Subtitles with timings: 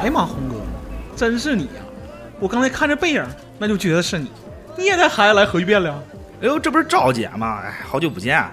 [0.00, 0.56] 哎呀妈，红哥，
[1.16, 1.80] 真是你呀！
[2.38, 3.24] 我刚才看着背影，
[3.58, 4.30] 那就觉得是你。
[4.76, 6.02] 你也带孩子来核聚变了？
[6.42, 7.62] 哎呦，这不是赵姐吗？
[7.64, 8.44] 哎，好久不见，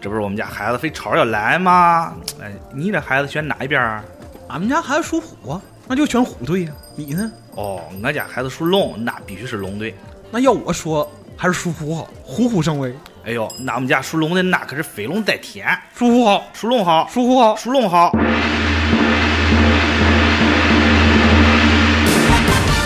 [0.00, 2.14] 这不是我们家孩子非吵着要来吗？
[2.40, 4.04] 哎，你这孩子选哪一边啊？
[4.48, 6.72] 俺们家孩子属虎啊，那就选虎队呀。
[6.94, 7.32] 你呢？
[7.56, 9.94] 哦，俺家孩子属龙，那必须是龙队。
[10.30, 12.94] 那要我说，还是属虎好，虎虎生威。
[13.24, 15.64] 哎呦，那我们家属龙的那可是飞龙在天。
[15.96, 18.10] 属虎好，属龙好，属虎好，属龙好。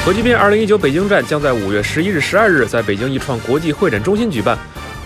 [0.05, 4.59] 核聚变二零一九北京站将在五月十一日、十二日在北京一创国际会展中心举办。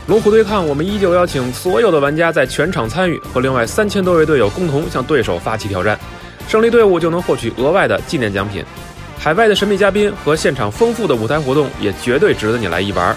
[0.09, 5.97] 龙虎对抗，我们依旧邀请所有的玩家在全场参与，和另外三千多位队友共同向对手发起挑战。
[6.49, 8.65] 胜利队伍就能获取额外的纪念奖品。
[9.17, 13.17] 海外的神秘嘉宾和现场丰富的舞台活动也绝对值得你来一玩。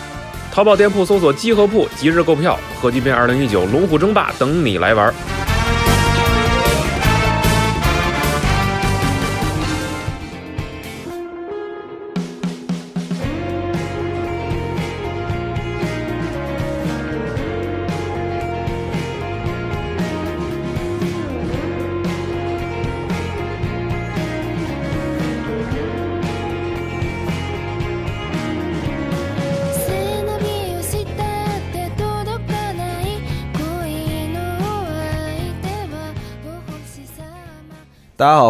[0.53, 2.59] 淘宝店铺搜索“集合铺”，即日购票。
[2.79, 5.11] 合集篇二零一九龙虎争霸等你来玩。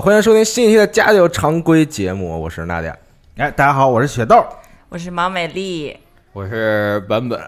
[0.03, 2.93] 欢迎收听新一期的家酒常规节目，我是娜姐。
[3.37, 4.45] 哎，大家好，我是雪豆，
[4.89, 5.97] 我是毛美丽，
[6.33, 7.39] 我是本本。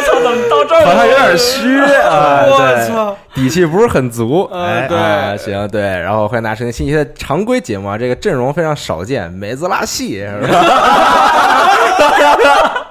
[0.00, 0.86] 操，怎么到这儿了？
[0.86, 2.46] 好像有点虚啊！
[2.48, 4.48] 我操，底气不是很足。
[4.50, 10.48] 哎对，行对，然后欢迎大家收听新一期的常规节目啊，这个阵容非常少见，美滋拉系是吧？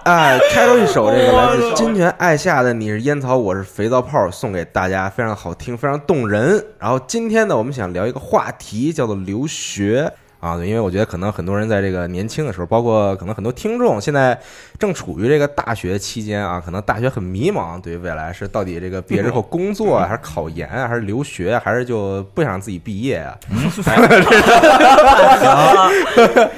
[0.05, 6.63] 哎，开头一首这个来自金泉爱夏的《你是烟草，我是肥皂泡》，送给大家，非常好听，非常动人。
[6.77, 14.39] 然后今天呢，我们想聊一个话题，叫做留学啊，对，因为我觉得可能很多人在这个年轻的时候，包括可能很多听众，现在
[14.77, 23.35] 正处于这个大学期间啊，可能大学很迷茫，对于未来是到底这个毕业之后工作啊，还是考研啊，还是留学啊，还是就不想自己毕业啊？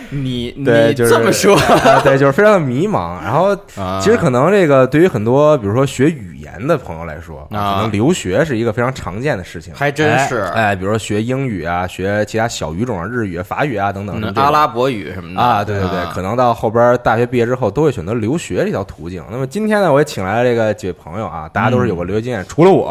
[0.09, 3.21] 你 对，你就是这么说，啊对，就是非常的迷茫。
[3.21, 9.73] 然后啊其实可能这个对于很多，比如说学语言的朋友来说，啊可能留学是一个非常常见的事情。
[9.75, 19.23] 还真是哎，比如说学英语啊，学其他小语种啊，日语、法语啊等等嗯阿拉伯语什么的啊，对对对，可能到后边大学毕业之后都会选择留学这条途径。
[19.29, 22.87] 那么今天呢，我也请来了这个几位朋友啊，大家都是有过留学经验，除了我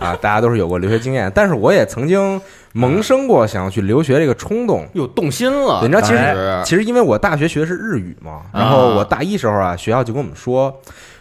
[0.00, 2.40] 啊，大家都是有过留学经验，但是我也曾经
[2.72, 4.86] 萌生过想要去留学这个冲动。
[4.92, 5.80] 又动心了。
[5.82, 10.74] 你知道，其实其实因为我大学学的是日语嘛，然后我大一时候啊，学校就跟我们说，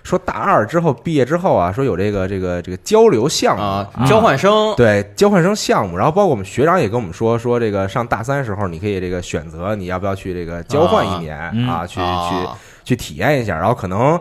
[0.05, 11.35] 说大二之后毕业之后啊，说有这个这个这个交流项目啊，交换生对交换生项目，然后包括我们学长也跟我们说，说这个上大三时候你可以这个选择你要不要去这个交换一年
[11.67, 14.19] 啊，去去啊去体验一下，然后可能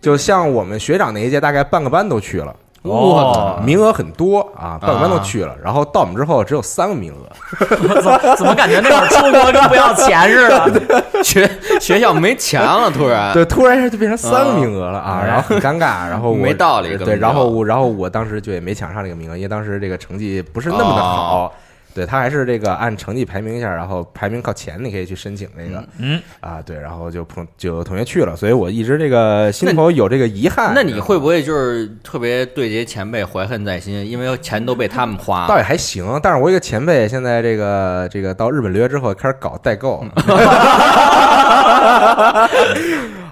[0.00, 2.54] 就像我们学长那一届，大概半个班都去了。
[2.92, 7.24] 我操名额很多啊，半个班都去了，然后到我们之后只有三个名额，
[8.36, 11.04] 怎么感觉那会儿出国跟不要钱似的？
[11.24, 11.50] 学
[11.80, 13.32] 学校没钱了，突然。
[13.34, 21.52] 对，突然一下就变成三个名额了啊，然后很尴尬，然后没道理对，然后我然后我当时就也没抢上这个名额，因为当时这个成绩不是那么的好。
[21.94, 30.72] 对他还是这个按成绩排名一下，然后排名靠前，你可以去申请这个，嗯啊，对，然后就朋就有同学去了，所以我一直这个心头有这个遗憾。
[30.74, 34.04] 那你会不会就是特别对这些前辈怀恨在心？
[34.04, 35.48] 因为钱都被他们花了。
[35.48, 40.04] 倒也还行，但是我一个前辈现在这个这个到日本留学之后开始搞代购，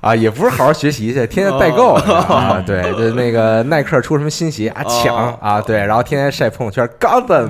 [0.02, 7.48] 啊，也不是好好学习去，天天代购啊，对，就那个耐克出什么新鞋啊抢哦啊，对，然后天天晒朋友圈 g o t them，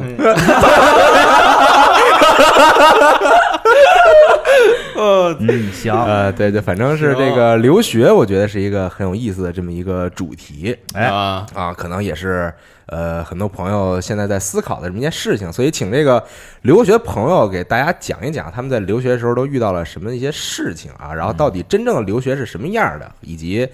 [5.41, 10.77] 嗯，行，呃，对对，反正是这个留学，我觉得是一个很有意思的这么一个主题。
[10.93, 12.53] 哎啊，啊，可能也是
[12.93, 16.23] 呃很多朋友现在在思考的这么一件事情，所以请这个
[16.61, 23.67] 留学朋友给大家讲一讲他们在留学的时候都遇到了什么一些事情啊，然后到底真正的留学是什么样的，以及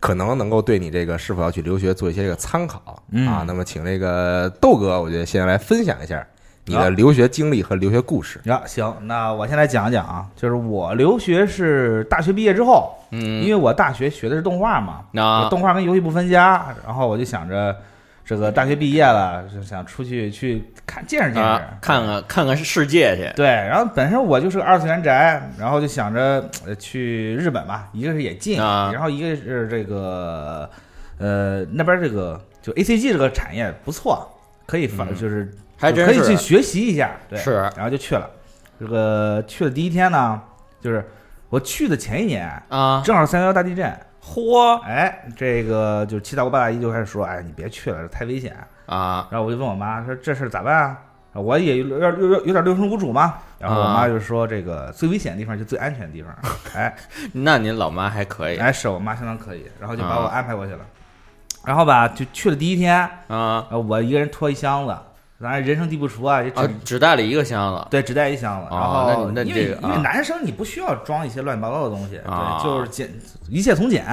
[0.00, 2.82] 可能能够对你这个是否要去留学做一些这个参考
[3.26, 3.44] 啊。
[3.46, 6.26] 那么请这个豆哥，我觉得先来分享一下
[6.66, 8.40] 你的啊留学经历和留学故事。
[8.44, 17.76] 呀，行，那我先来讲一讲啊，就是我留学是大学毕业之后，嗯因嗯，为我大学学的是动画嘛，那我动画跟游戏不分家，然后我就想着
[18.24, 23.30] 这个大学毕业了，就想出去去看见识见识，啊，看看看看世界去。
[23.36, 30.68] 对，然后本身我就是个二次元宅，然后就想着呃去日本吧，一个是也近，啊然后一个是这个
[31.18, 34.26] 呃，那边这个就 A C G 这个产业不错，
[34.66, 38.30] 可以发、嗯就是还可以去学习一下，对，是然后就去了。
[38.80, 40.40] 这个去的第一天呢，
[40.80, 41.06] 就是
[41.50, 43.92] 我去的前一年，啊，正好三幺幺大地震，
[44.24, 48.56] 嚯哎，这个就是七大姑八大姨就开始说，哎，你别去了，这太危险。
[48.86, 50.98] 啊然后我就问我妈说这事儿咋办啊？
[51.34, 53.34] 我也有点有有有点六神无主嘛。
[53.58, 56.34] 然后我妈就说这个最危险的地方就最安全的地方。
[56.74, 56.94] 哎
[57.32, 60.80] 那您老妈还可以哎，是我妈相当可以，然后就把我啊安排过去了。
[61.64, 62.94] 然后吧，就去了第一天，
[63.28, 64.94] 啊呃，我一个人拖一箱子，
[65.44, 68.66] 当然人生地不熟啊，也只、啊，只带了一个箱子对只带一箱子。
[68.70, 73.10] 哦然后那你那你因为这个啊因为男生你不需要装一些乱七八糟的东西，啊对，就是简
[73.50, 74.04] 一切从简。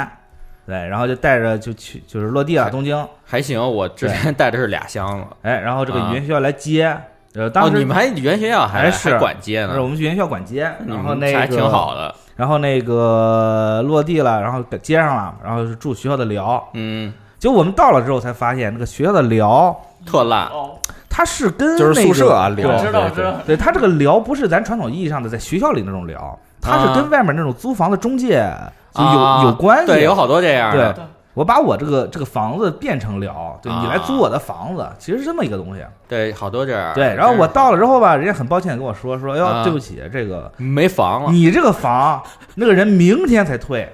[0.67, 5.25] 对，然后就带着就去就是落地了东京，还行，我之前带的是俩箱子。
[5.41, 6.95] 哎，然后这个啊语言学校来接，
[7.33, 12.13] 呃，当你们还语言学校还哎是还管接呢是我，们去原校管接，然后那还挺好的。
[12.35, 16.69] 然后那个落地了，然后接上了，然后是住学校的寮。
[16.73, 19.75] 嗯，结果我们到了之后才发现，那个学校的寮
[20.05, 20.77] 特烂哦，
[21.13, 28.49] 它是跟就是宿舍啊，聊对知道知道，对，他这个聊不是咱传统意义上的在学校里那种聊，他是啊跟外面那种租房的中介
[28.93, 29.87] 就有、啊有关系。
[29.87, 30.93] 对，有好多这样对。
[31.33, 35.81] 我把我这个这个房子变成聊，对你来啊租我的房子，其实是这么一个东西。
[36.05, 36.93] 对，好多这样。
[36.93, 42.21] 对，然后我到了之后吧，人家很抱歉跟我说说，哟，啊对不起，这个没房了，你这个房，
[42.55, 43.89] 那个人明天才退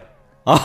[0.45, 0.59] 啊。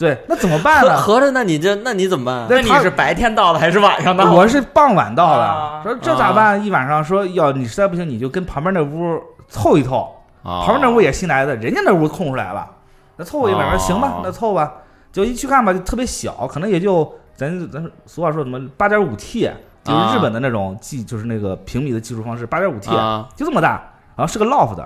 [0.00, 0.96] 对，那怎么办呢？
[0.96, 2.46] 合着那你这那你怎么办？
[2.48, 4.32] 那你是白天到的还是晚上到的？
[4.32, 6.64] 我是傍晚到的，啊说这咋办？
[6.64, 10.08] 一晚上说要你实在不行，你就跟旁边那屋凑一凑。
[10.42, 12.66] 啊，旁边那屋也新来的，人家那屋空出来了，
[13.16, 14.72] 那凑合一晚上，哦行吧，那凑吧。
[15.12, 19.50] 就一去看吧，就特别小，可能也就咱咱俗话说什么八点五 T，
[19.84, 23.82] 就是日本的那种技，就是那个平米的技术方式，八点五 T，啊就这么大。
[24.16, 24.82] 然后是个 loft，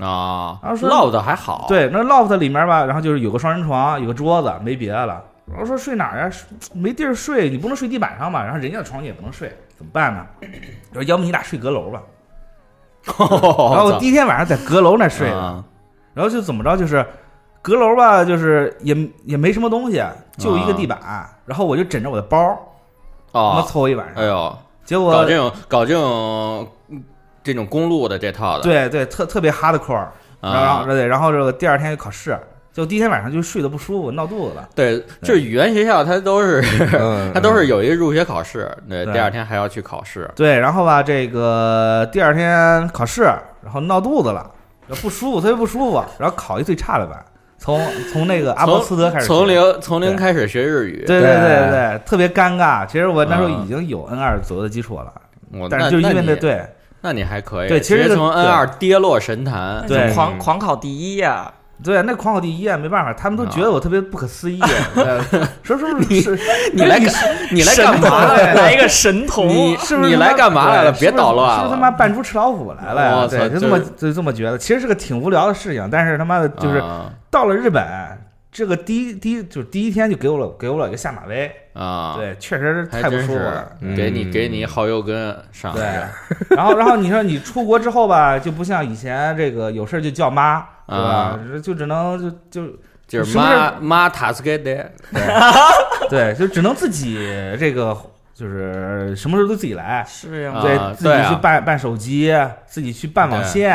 [0.00, 5.22] 啊然后，说 loft 还好。，对，那 loft 里面吧，然后就是有个双人床，有个桌子，没别的了。
[5.50, 6.30] 然后说睡哪儿呀？
[6.72, 8.42] 没地儿睡，你不能睡地板上吧？
[8.44, 10.24] 然后人家的床你也不能睡，怎么办呢？
[10.90, 12.00] 我 说要不你俩睡阁楼吧。
[13.18, 15.64] 然后我第一天晚上在阁楼那睡的，啊
[16.14, 17.04] 然后就怎么着，就是
[17.62, 18.94] 阁楼吧，就是也
[19.24, 20.04] 也没什么东西，
[20.36, 20.98] 就一个地板，
[21.46, 22.38] 然后我就枕着我的包，
[23.32, 24.22] 他妈哦，凑合一晚上。
[24.22, 26.66] 哎呦，结果搞这种搞这种嗯
[27.42, 30.06] 这种公路的这套的，对对，特特别 hardcore，
[30.40, 32.38] 然后然后啊，对，然后这个第二天就考试，
[32.72, 34.68] 就第一天晚上就睡得不舒服，闹肚子了。
[34.74, 36.62] 对，就是语言学校它都是
[36.98, 40.30] 嗯， 它都是有一个入学考试，对，第二天还要去考试。
[40.36, 43.22] 对，然后吧，这个第二天考试，
[43.62, 44.50] 然后闹肚子了，
[45.02, 47.18] 不舒服，特别不舒服，然后考一最差的班，
[47.58, 47.80] 从
[48.12, 51.58] 从那个阿波斯德开始，从零从零开始学日语，对对对对。
[51.58, 52.86] 对对，特别尴尬。
[52.86, 53.62] 其实我那时候嗯。
[53.64, 55.12] 已经有 N 二左右的基础了，
[55.68, 56.62] 但是就是因为那那对
[57.02, 61.52] 那你还可以，对其实从 N 二跌落神坛，对狂狂考第一呀！
[61.82, 64.60] 对，那狂考第一啊，没办法，他们都觉得我特别不可思议，
[65.64, 66.38] 说说是不是是
[66.74, 67.10] 你来干
[67.50, 68.54] 你来干嘛对来？
[68.54, 70.92] 来一个神童，你是不是你来干嘛来了？
[70.92, 71.56] 别捣乱了！
[71.56, 73.16] 是不是他妈扮猪吃老虎来了呀？
[73.22, 77.82] 我操对，就这么就这么觉得，其实是个挺无聊的事情，但是他妈的就是啊到了日本，
[78.52, 83.70] 这个第一第一就是第一天就给我了给我了一个下马威，啊，对，确实太不舒服了。
[83.96, 84.30] 给你嗯。
[84.32, 85.84] 给你好友跟上对，
[86.56, 91.04] 然后然后你说你出国之后吧，就不像以前这个有事儿就叫妈，对吧？
[91.04, 91.40] 啊？
[91.62, 92.76] 就只能就就
[93.06, 94.90] 就是妈妈塔斯给的，
[96.10, 97.14] 对，就只能自己
[97.56, 97.96] 这个
[98.34, 102.34] 就是什么时候都自己来，是呀，啊对自己去办办手机，
[102.66, 103.68] 自己去办网线，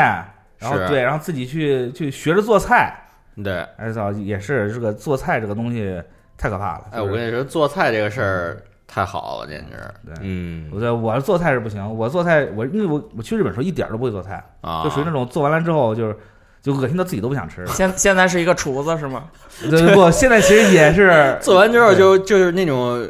[0.58, 3.04] 然后对，然后自己去去学着做菜。
[3.42, 3.64] 对。
[3.76, 6.02] 哎操，也是这个做菜这个东西
[6.38, 6.84] 太可怕了。
[6.90, 14.82] 哎，就是我跟你说，做菜这个事儿太好了，简直对嗯我在我做菜是不行，我做菜我因为我我去日本时候一点儿都不会做菜，啊！
[14.84, 16.16] 就属于那种做完了之后就是
[16.62, 17.66] 就恶心到自己都不想吃了。
[17.68, 19.24] 现现在是一个厨子是吗？
[19.70, 23.08] 对不，现在其实也是 做完之后就就是那种，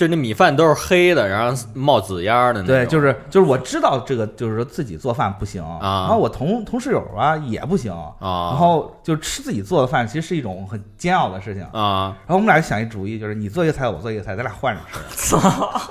[0.00, 2.74] 就那米饭都是黑的，然后冒紫烟儿的那种。
[2.74, 11.62] 对，就是就是我知道这个就是说自己做饭不行，啊然后我同同室友啊也不行，啊，然后就吃自己做的饭其实是一种很煎熬的事情。
[11.64, 14.80] 啊，然后我们俩就想一主意，就是你做一个菜，我做一个菜，咱俩换着
[15.14, 15.36] 吃。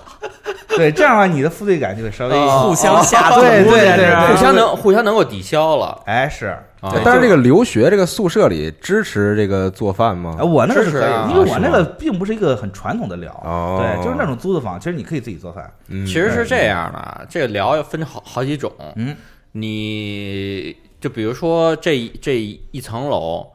[0.75, 6.01] 对，这样的话你的负罪感就会稍微哦互相下对对对互相能互相能够抵消了。
[6.07, 6.57] 哎是。
[6.81, 10.43] 但是这个留学这个宿舍里支持这个做饭吗啊，？
[10.43, 15.69] 我那个是可以，因为我那个并不是一个很传统的寮，哦对，就是那种租的房，其实你可以自己做饭。
[15.87, 18.71] 嗯其实是这样的，这个聊要分好好几种。
[18.95, 19.15] 嗯，
[19.51, 22.37] 你就比如说这一这
[22.71, 23.45] 一层楼，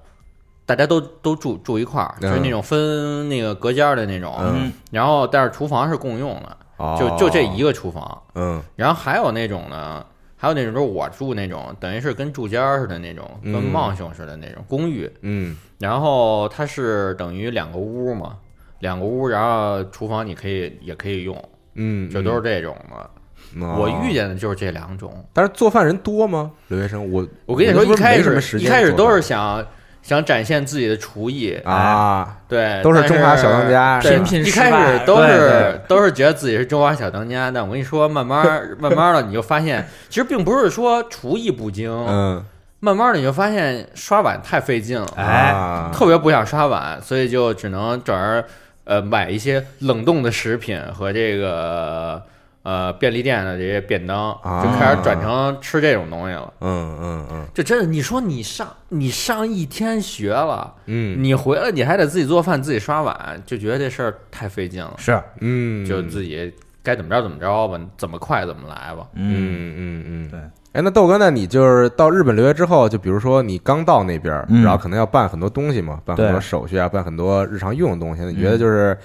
[0.66, 4.34] 大家都都住住一块儿，就是那种分那个隔间儿的那种。
[4.40, 8.22] 嗯然后但是厨房是共用的，哦就就这一个厨房。
[8.34, 10.04] 嗯然后还有那种呢，
[10.44, 15.10] 还有那种就是我住那种，等于是跟住间儿似的那种，跟嗯孟兄似的那种公寓。
[15.22, 18.36] 嗯然后它是等于两个屋嘛，
[18.80, 21.34] 两个屋，然后厨房你可以也可以用，
[21.76, 23.10] 嗯，就都是这种的。
[23.56, 25.24] 嗯我遇，见的就是这两种。
[25.32, 26.52] 但是做饭人多吗？
[26.68, 29.66] 留学生，我我跟你说，一开始一开始都是想
[30.04, 38.44] 想展现自己的厨艺，啊，对，都是中华小当家对频频一开始都是都是觉得自己是中华小当家，但我跟你说，慢慢
[38.78, 42.44] 慢慢的你就发现，其实并不是说厨艺不精，嗯，
[42.80, 45.90] 慢慢的你就发现刷碗太费劲了，哎啊。
[45.90, 48.44] 特别不想刷碗，所以就只能转而
[48.84, 52.22] 呃买一些冷冻的食品和这个
[52.64, 54.64] 呃便利店的这些便当，啊。
[54.64, 56.52] 就开始转成吃这种东西了。
[56.60, 57.46] 嗯嗯嗯。
[57.54, 61.22] 这真的，你说你上你上一天学了，嗯。
[61.22, 66.52] 你回来你还得自己做饭、自己刷碗，就觉得这事儿太费劲了，是，嗯，就自己
[66.82, 69.06] 该怎么着怎么着吧，怎么快怎么来吧。
[69.14, 70.04] 嗯嗯。
[70.06, 70.40] 嗯，对。
[70.72, 74.64] 哎，那豆哥，那你就是到日本留学之后，就比如说你刚到那边，嗯。
[74.64, 78.24] 然后可能要办很多东西嘛，办很多手续啊，办很多日常用的东西。
[78.24, 78.98] 你觉得就是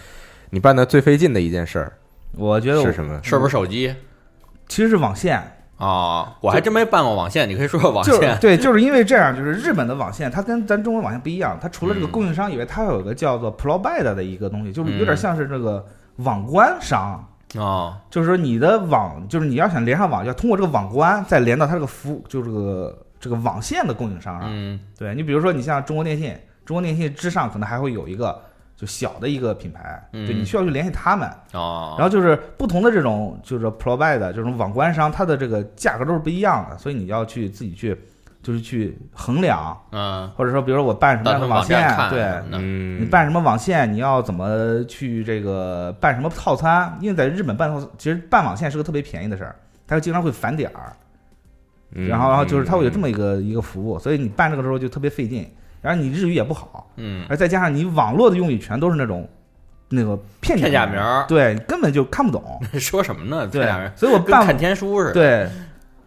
[0.50, 1.94] 你办的最费劲的一件事儿
[2.34, 3.20] 我觉得我是什么？
[3.24, 3.94] 是不是手机
[4.68, 5.38] 其实是网线，
[5.78, 6.38] 啊？
[6.42, 8.38] 我还真没办过网线，你可以说说网线。
[8.40, 15.86] 对，就是因为这样，就是日本的网线，它跟咱中国网线不一样，它除了这个嗯供应商以外，它还有个叫做 Probide 的一个东西，就是有点像是这个
[16.18, 17.26] 网关商。
[17.56, 24.48] 哦，就是说你的网，就是你要想连上网，要通过这个网关再连到它这个服务，就这个这个网线的供应商上。
[24.54, 26.32] 嗯对你比如说，你像中国电信，
[26.64, 28.40] 中国电信之上可能还会有一个
[28.80, 31.30] 就小的一个品牌，嗯对你需要去联系他们。
[31.52, 37.94] 哦，然后就是不同的这种就是 provide 这种网关商，它的这个价格都是不一样的，所以你要去自己去
[38.42, 42.42] 就是去衡量，嗯，或者说比如说我办什么网线对。
[42.98, 43.92] 你办什么网线？
[43.92, 46.98] 你要怎么去这个办什么套餐？
[47.02, 49.54] 因为在日本办套，其实办网线是个特别便宜的事儿，
[49.86, 50.94] 它经常会返点儿，
[51.96, 55.46] 嗯，然后然后就是它会有这么么一个一个服务，所以你办这个时候就特别费劲，
[55.82, 59.28] 然后你日语也不好，嗯，而再加上你网络的用语全都是那种
[59.90, 62.60] 那个片片假名对，根本就看不懂。
[62.80, 63.48] 说什么呢？
[63.48, 65.14] 对，所以我看天书似的。
[65.14, 65.50] 对，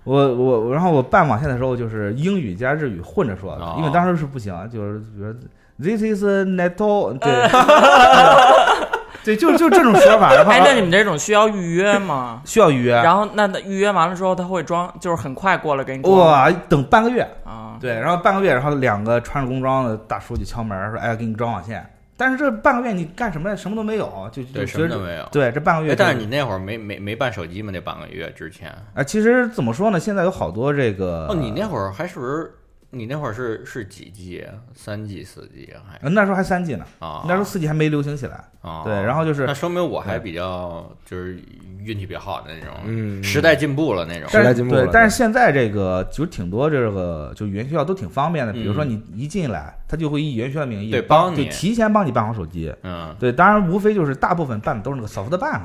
[0.05, 5.33] 我我然后我办网线的时候就是英语加日语混着说因为当时是不行，就是比如
[5.79, 7.33] this is neto，对，
[9.25, 10.35] 对，就就这种说法。
[10.35, 12.43] 然后哎，那你们这种需要预约吗？
[12.47, 17.77] 需要预约，然后那那预约完了之后，他会装，就是很快过来给你装哇，等半个月，啊。
[17.81, 21.85] 对，然后半个月，然后两个穿着工装的大叔就敲门说，哎，给你装网线。
[22.17, 23.57] 但是这半个月你干什么呀？
[23.57, 25.29] 什么都没有，就就对，觉得什么都没有。
[25.33, 27.71] 对这半个月但是你那会儿没没没办手机吗？
[27.73, 28.73] 那半个月之前？
[28.95, 29.99] 啊，其实怎么说呢？
[29.99, 32.53] 现在有好多这个哦，你那会儿还是不是？
[32.95, 34.53] 你那会儿是是几 G 啊？
[34.75, 37.25] 三 G、四 G 啊还呃那时候还三 G 呢，啊？
[37.27, 38.45] 那时候四 G 还没流行起来。
[38.61, 41.43] 啊，对，然后就是那说明我还比较就是
[41.83, 44.29] 运气比较好的那种，嗯时代进步了那种。
[44.29, 52.71] 时代进步了对，但是现在这个就是挺多这个就语言学校都挺方便的，比如说嗯你一进来，他就会以语言学校的名义对帮帮你就提前帮你办好手机。
[52.83, 55.63] 嗯对，当然无非就是大部分办的都是那个 SoftBank，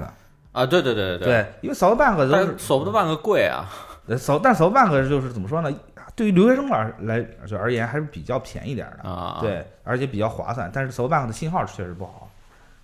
[0.54, 3.70] 啊，对对对对对，因为 SoftBank 都是 SoftBank 贵啊。
[4.08, 5.70] 呃 So，但 SoftBank 就是怎么说呢？
[6.18, 10.68] 对于留学生来来就而言还是比较便宜点的，啊，对，而且比较划算。
[10.74, 12.28] 但是 SoftBank 的信号确实不好，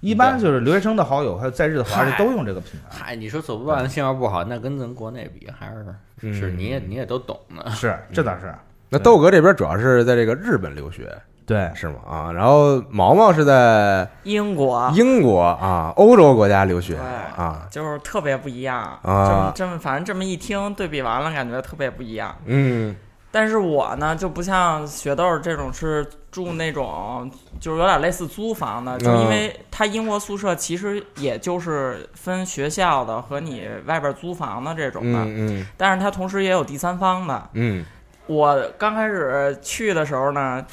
[0.02, 2.96] 一般就是留学生的好友还有在日的华人都用这个品牌。
[2.96, 5.84] 嗨，你说索不办信号不好，那跟咱国内比还是
[6.22, 7.72] 嗯是你也你也都懂呢。
[7.72, 8.54] 是，这倒是
[8.90, 11.12] 那豆哥这边主要是在这个日本留学
[11.48, 11.72] 对。
[11.74, 11.96] 是吗？
[12.08, 22.36] 啊，然后毛毛是在英国英国啊，欧洲国家留学对啊，就是特别不一样啊这么这么反正这么一听对比完了，感觉特别不一样。
[22.46, 22.96] 嗯
[23.34, 37.50] 但是我呢就不像雪豆这种是住那种就是有点类似租房的，就因为它英国宿舍其实也就是分学校的和你外边租房的这种的，嗯嗯但是它同时也有第三方的。
[37.54, 37.84] 嗯
[38.28, 40.64] 我刚开始去的时候呢，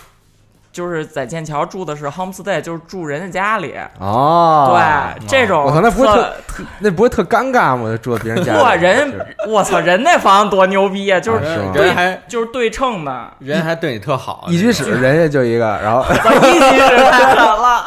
[0.73, 3.75] 就是在剑桥住的是 homestay，就是住人家家里。
[3.99, 4.77] 哦，
[5.19, 6.35] 对，这种我操那不会特
[6.79, 7.97] 那不会特尴尬吗？
[8.01, 11.19] 住在别人家里，哇，人我操，人那房子多牛逼啊！
[11.19, 17.85] 就是是对人还就是对称的，人还对你特好，一居室人家就一个，然后 一居室太狠了。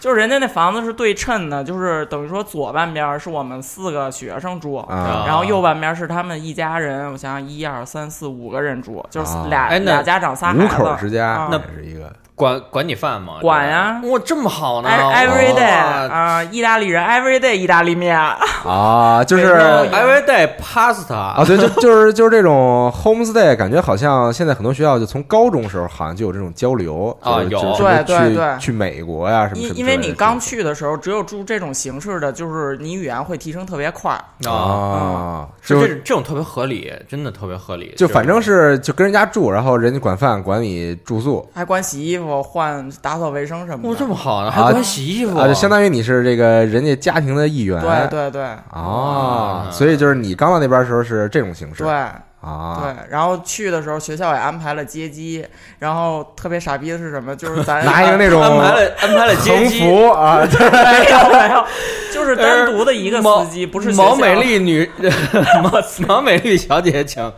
[0.00, 7.10] 就是人家那房子是对称的，就是等于说左半边是我们四个学生住，啊然后右半边是他们一家人。
[7.12, 10.68] 我想想，一二三四五个人住，就是啊俩、哎那俩家长仨孩五子。
[10.68, 13.34] 口之家啊，那是一个管管你饭吗？
[13.42, 27.58] 管呀哇，这么好呢？Every day 哇啊、意大利人 every day 意大利面，啊， 就是 every day pasta 啊，对，就就是就是这种 homestay，感觉好像现在很多学校就从高中时候好像就有这种交流啊有。
[27.76, 34.12] 对对去对去美国呀什么因因为你刚去的时候，只有住这种形式的，就是你语言会提升特别快。
[34.46, 37.94] 啊，是就这这种特别合理，真的特别合理。
[37.96, 41.48] 就反正是就跟人家住，然后人家管饭管你住宿。
[41.54, 43.98] 还管洗衣服、换打扫卫生什么哇，的。
[43.98, 48.42] 这么好呢，啊还管洗衣服，啊，就相当于你是这个人家家庭的一员，对对对。
[48.42, 51.82] 啊，啊所以就是你刚到那边的时候是这种形式。
[51.82, 51.92] 对
[52.40, 55.44] 啊，对，然后去的时候学校也安排了接机，
[55.80, 57.34] 然后特别傻逼的是什么？
[57.34, 61.66] 就是咱 拿一个那种安排了安排了接横机，幅啊， 没有没有，
[62.12, 64.88] 就是单独的一个司机，不是毛美丽女
[65.62, 67.32] 毛毛美丽小姐，请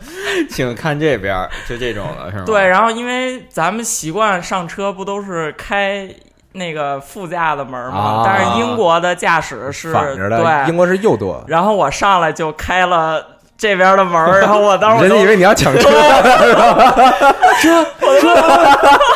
[0.49, 2.43] 请看这边儿，就这种的是吗？
[2.45, 6.07] 对，然后因为咱们习惯上车不都是开
[6.53, 7.97] 那个副驾的门吗？
[7.97, 13.25] 啊但是英国的驾驶是反着的，对，英国是右舵，然后我上来就开了
[13.61, 15.87] 这边的门儿，然后我当时人家以为你要抢车，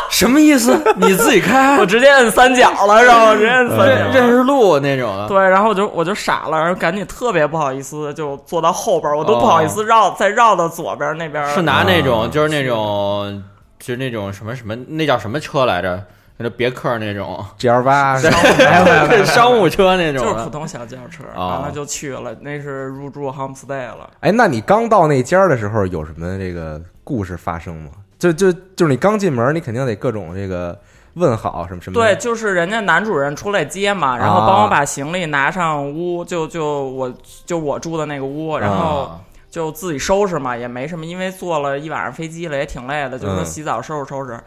[0.08, 0.80] 什么意思？
[0.98, 3.84] 你自己开， 我直接摁三角了，然后直接摁三角。
[3.84, 5.26] 认认识路那种的。
[5.26, 11.50] 对，然后我就我就傻了，然后赶紧特别不好意思，就坐到后边儿，我都哦不好意思绕、再绕到左边儿那边儿。
[11.52, 13.42] 是拿那啊种，就是那种，
[13.80, 16.00] 就是那种什么什么，那叫什么车来着？
[16.38, 18.16] 那别克那种 G L 八
[19.24, 21.48] 商务车那种就是普通小轿车，哦。
[21.48, 24.10] 完了就去了，那是入住 homestay 了。
[24.20, 27.90] 哎，那你刚到那家的时候有什么这个故事发生吗？
[28.18, 30.78] 就就就是你刚进门，你肯定得各种这个
[31.14, 31.94] 问好什么什么。
[31.94, 34.46] 对，就是人家男主人出来接嘛，然后啊。
[34.46, 37.12] 帮我把行李拿上屋，就就我
[37.44, 39.20] 就我住的那个屋，然后啊。
[39.48, 43.46] 就自己收拾嘛，也没什么，因为坐了一晚上飞机了，也挺累的，就说嗯。
[43.46, 44.38] 洗澡收拾收拾，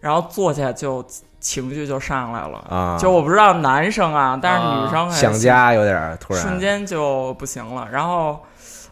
[0.00, 1.04] 然后坐下就
[1.38, 2.58] 情绪就上来了。
[2.68, 7.88] 啊，就我不知道男生啊，但是女生啊想家有点儿突然，瞬间就不行了。
[7.92, 8.40] 然后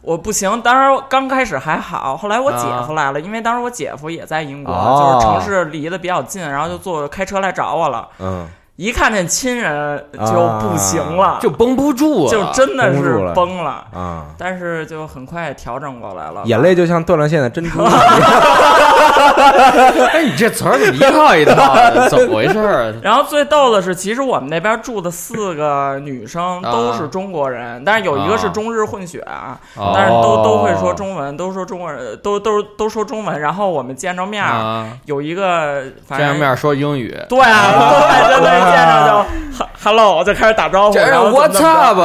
[0.01, 8.09] 我不行，当时刚开始还好，后来我姐夫来了，因为当时我姐夫也在英国，哦就是城市离得比较近，然后就坐开车来找我了。
[8.19, 13.71] 嗯，一看见亲人就不行了，就绷不住了，就真的是绷了崩了。
[13.93, 17.83] 啊，但是就很快调整过来了，眼泪就像断了线的珍珠。
[20.13, 22.07] 哎，你这词儿怎么一套一套的？
[22.09, 22.95] 怎么回事儿？
[23.03, 33.41] 然后最逗的是，其实我们那边住的四个女生啊都是中国人，但是有一个是啊中日混血啊，哦但是都都会说中文，都说中国人，都都都说中文。
[33.41, 39.27] 然后我们见着面儿，啊，有一个反正见着面说英语，对啊，对，真的是见着
[39.59, 41.99] 就 hello 就开始打招呼，然后 What's up,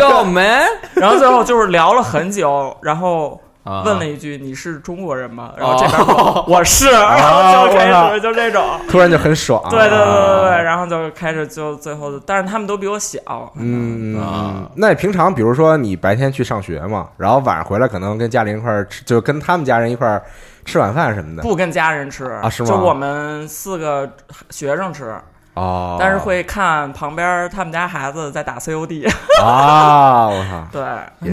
[0.00, 0.66] yo man？
[0.94, 3.40] 然后最后就是聊了很久，然后。
[3.64, 9.58] 啊问了一句：“你是中国人吗？”然后这边说： “我是。”然后就开始就这种，突然就很爽。
[9.70, 13.18] 对对对对对，啊然后就开始就最后，但是他们都比我小，
[13.56, 20.22] 嗯，啊那你平常比如说你白天去上学嘛，然后晚上回来可能跟家里人一块儿吃，就跟他们家人一块儿
[20.66, 21.42] 吃晚饭什么的。
[21.42, 24.06] 不跟家人吃啊是吗就我们四个
[24.50, 25.14] 学生吃，
[25.54, 29.08] 哦，但是会看旁边他们家孩子在打 COD，
[29.42, 30.82] 啊， 我靠，对，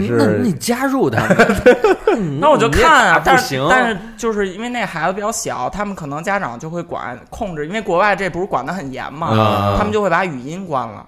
[0.00, 9.74] 也是那是你加入他们， 那我就看啊，但是不行，但是就是因为那孩子比较小，他们可能家长就会管控制，因为国外这不是管的很严嘛，啊。
[9.76, 11.04] 他们就会把语音关了。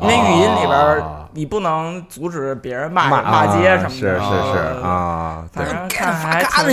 [0.00, 1.02] 因为语音里边
[1.32, 5.66] 你不能阻止别人骂骂骂街什么的，是是是呃啊，反。
[5.66, 6.68] 正看还挺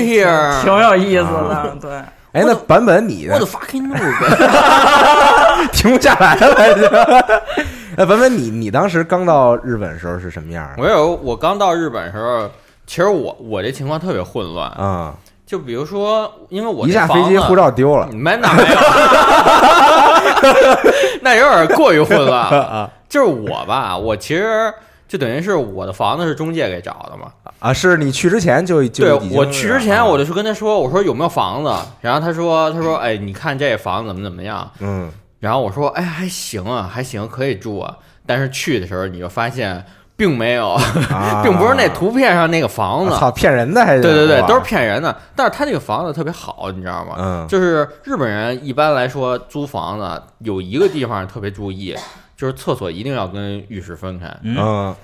[0.62, 1.92] 挺有意思的， 对。
[2.34, 3.98] 哎，那版本你我的的 fucking noob，
[5.74, 6.86] 停不下来了， 就。
[7.98, 12.50] 哎，文文你你当时刚到日本的时候是什么样儿我有我刚到日本的时候，
[12.86, 15.14] 其实我我这情况特别混乱，啊？
[15.46, 18.76] 就比如说，因为我一下飞机护照丢了没那没有，
[21.22, 22.64] 那有点过于混乱了。
[22.64, 24.74] 啊就是我吧，我其实
[25.08, 27.28] 就等于是我的房子是中介给找的嘛。
[27.60, 27.72] 啊！
[27.72, 35.10] 是你去之前就就对我去之前，啊我就去跟他说，我说有没有房子，然后他说他说哎，你看这房子怎么怎么样，嗯
[35.46, 37.96] 然后我说哎还行啊，还行，可以住啊。
[38.26, 39.86] 但是去的时候你就发现
[40.18, 40.72] 并没有，
[41.12, 45.16] 啊， 并不是那图片上那个房子骗人的还是对对对，都是骗人的。
[45.36, 47.16] 但是他这个房子特别好，你知道吗？
[47.20, 51.96] 嗯就是日本人一般来说租房子有一个地方特别注意，
[52.36, 54.36] 就是厕所一定要跟浴室分开。
[54.42, 54.96] 嗯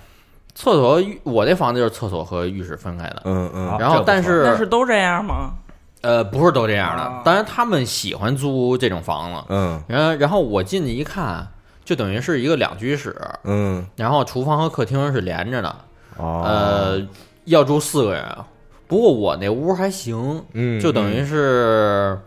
[0.53, 3.21] 厕所浴我那房子就是厕所和浴室分开的。
[3.23, 5.53] 嗯嗯然后但是但是都这样吗？
[6.01, 9.43] 呃不是都这样的啊，当然他们喜欢租这种房子。
[9.49, 9.81] 嗯。
[9.87, 11.47] 然后然后我进去一看，
[11.85, 13.85] 就等于是一个两居室，嗯。
[13.95, 15.75] 然后厨房和客厅是连着的。
[16.17, 16.41] 哦。
[16.45, 17.01] 呃，
[17.45, 18.25] 要住四个人，
[18.87, 22.19] 不过我那屋还行，嗯就等于是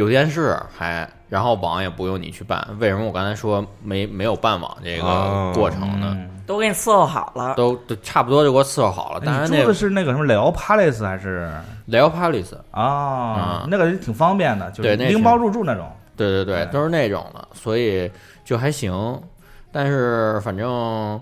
[0.00, 2.66] 有电视，还然后网也不用你去办。
[2.78, 6.16] 为什么我刚才说没没有办网这个哦过程呢？
[6.18, 7.54] 嗯都给你伺候好了。
[7.54, 9.20] 都都差不多就给我伺候好了。
[9.20, 11.48] 当然那个你住的是那个什么雷欧 Palace 还是
[11.84, 13.68] 雷欧 Palace，啊嗯？
[13.70, 15.88] 那个挺方便的，就是拎包入住那种。
[16.16, 18.10] 对对对，对都是那种的，所以
[18.44, 18.92] 就还行。
[19.70, 21.20] 但是反正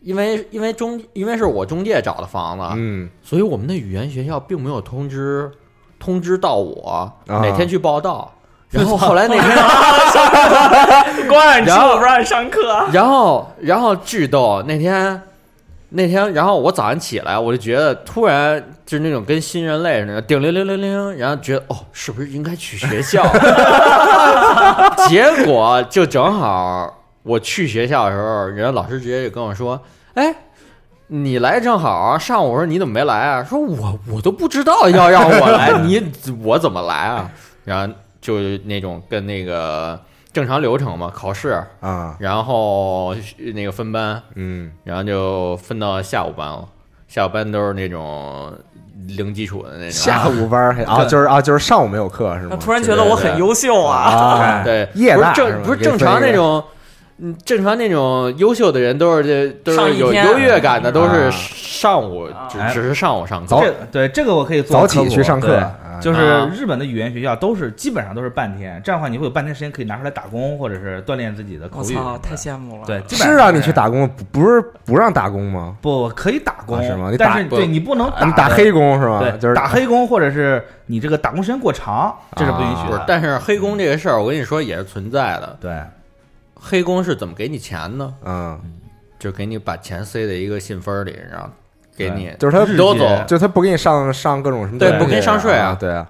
[0.00, 5.52] 因为因为中因为是我中介找的房子，嗯所以我们的语言学校并没有通知
[6.04, 8.30] 通知到我啊哪天去报道。
[8.74, 9.44] 然后后来那天，
[11.30, 12.60] 光让你吃，然后我不让你上课。
[12.90, 15.22] 然后然后巨逗，那天
[15.90, 23.24] 那天，然后我早上起来，我就觉得突然就是那种跟新人类似的，叮铃铃铃铃，然后觉得哦，是不是应该去学校？
[25.08, 29.80] 结果就正好我去学校的时候，人家老师直接就跟我说
[30.14, 30.34] ：“哎，
[31.22, 33.44] 你来正好啊。”上午我说你怎么没来啊？
[33.44, 36.02] 说我我都不知道要让我来， 你
[36.42, 37.30] 我怎么来啊？
[37.64, 39.98] 然后就那种跟那个
[40.32, 43.14] 正常流程嘛，考试，啊然后
[43.54, 46.66] 那个分班，嗯然后就分到下午班了。
[47.08, 48.52] 下午班都是那种
[49.06, 49.90] 零基础的那种。
[49.92, 52.56] 下午班还 啊就是啊就是上午没有课是吗？
[52.60, 53.96] 突然觉得我很优秀啊！
[54.02, 56.62] 啊对，夜不是正不是正常那种，
[57.18, 63.60] 嗯，正常那种优秀的人都是这都是有优越感的，都啊是上午只哎只是上午上课早。
[63.60, 65.62] 这对这个我可以做早起去上课
[66.00, 71.94] 就是啊日本的语言学校都是基本上都是半天，这样的话你会有半天时间可以拿出来打工或者是锻炼自己的口语。
[71.94, 72.82] 我操，太羡慕了。
[72.84, 75.76] 对，基本是让你去打工，不不是不让打工吗？
[75.80, 79.20] 不可以打工啊是吗你打但是对你不能打打黑工是吗？
[79.20, 85.56] 对，就是打黑工或者是你这个打工时间过长，这是不允许的。，不是但是黑工这个事儿，我跟你说也是存在的。
[85.60, 85.80] 对，
[86.64, 88.14] 黑工是怎么给你钱呢？
[88.24, 88.58] 嗯，
[89.18, 91.48] 就给你把钱塞在一个信封里，然后
[91.94, 93.24] 给你就是他都走。
[93.26, 96.08] 就他不给你上上各种什么对不给你上税啊啊，对啊，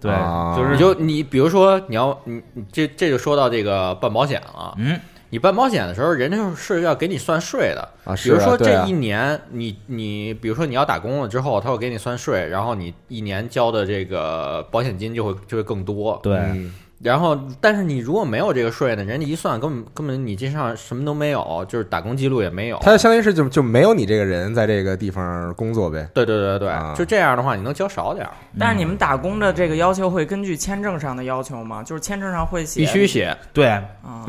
[0.00, 4.74] 对啊，就是你就你比如说你要你你这这就说到这个办保险了。
[4.78, 4.98] 嗯，
[5.30, 7.88] 你办保险的时候，人家是要给你算税的。
[8.04, 16.18] 啊，比如说这一年，你你比如说你要打工了之后，他会给你算税，然后你一年交的这个保险金就会就会更多。
[16.22, 22.78] 对，嗯然后，但是你如果没有这个税呢，人家一算根本根本你这上什么都没有，就是打工记录也没有。
[22.78, 26.08] 他相当于是就就没有你这个人在这个地方工作呗。
[26.14, 31.82] 对对对对，啊就这样的话，你能交少点儿，但是你们打工的这个要求会根据签证上的要求吗？
[31.82, 33.78] 就是签证上会写必须写，对，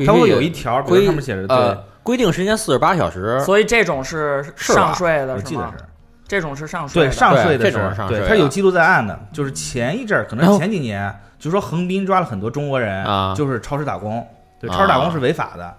[0.04, 3.40] 它会有一条，比如规上面写着呃对，规定时间四十八小时。
[3.40, 5.34] 所以这种是上税的是，吗？
[5.36, 5.84] 我记得是。
[6.28, 7.10] 这种是上税对。
[7.10, 9.18] 上税的这种是上税它有记录在案的。
[9.32, 14.24] 就是前一阵儿，可能前几年，就说横滨抓了很多中国人啊就是超市打工，
[14.60, 15.74] 对，啊超市打工是违法的。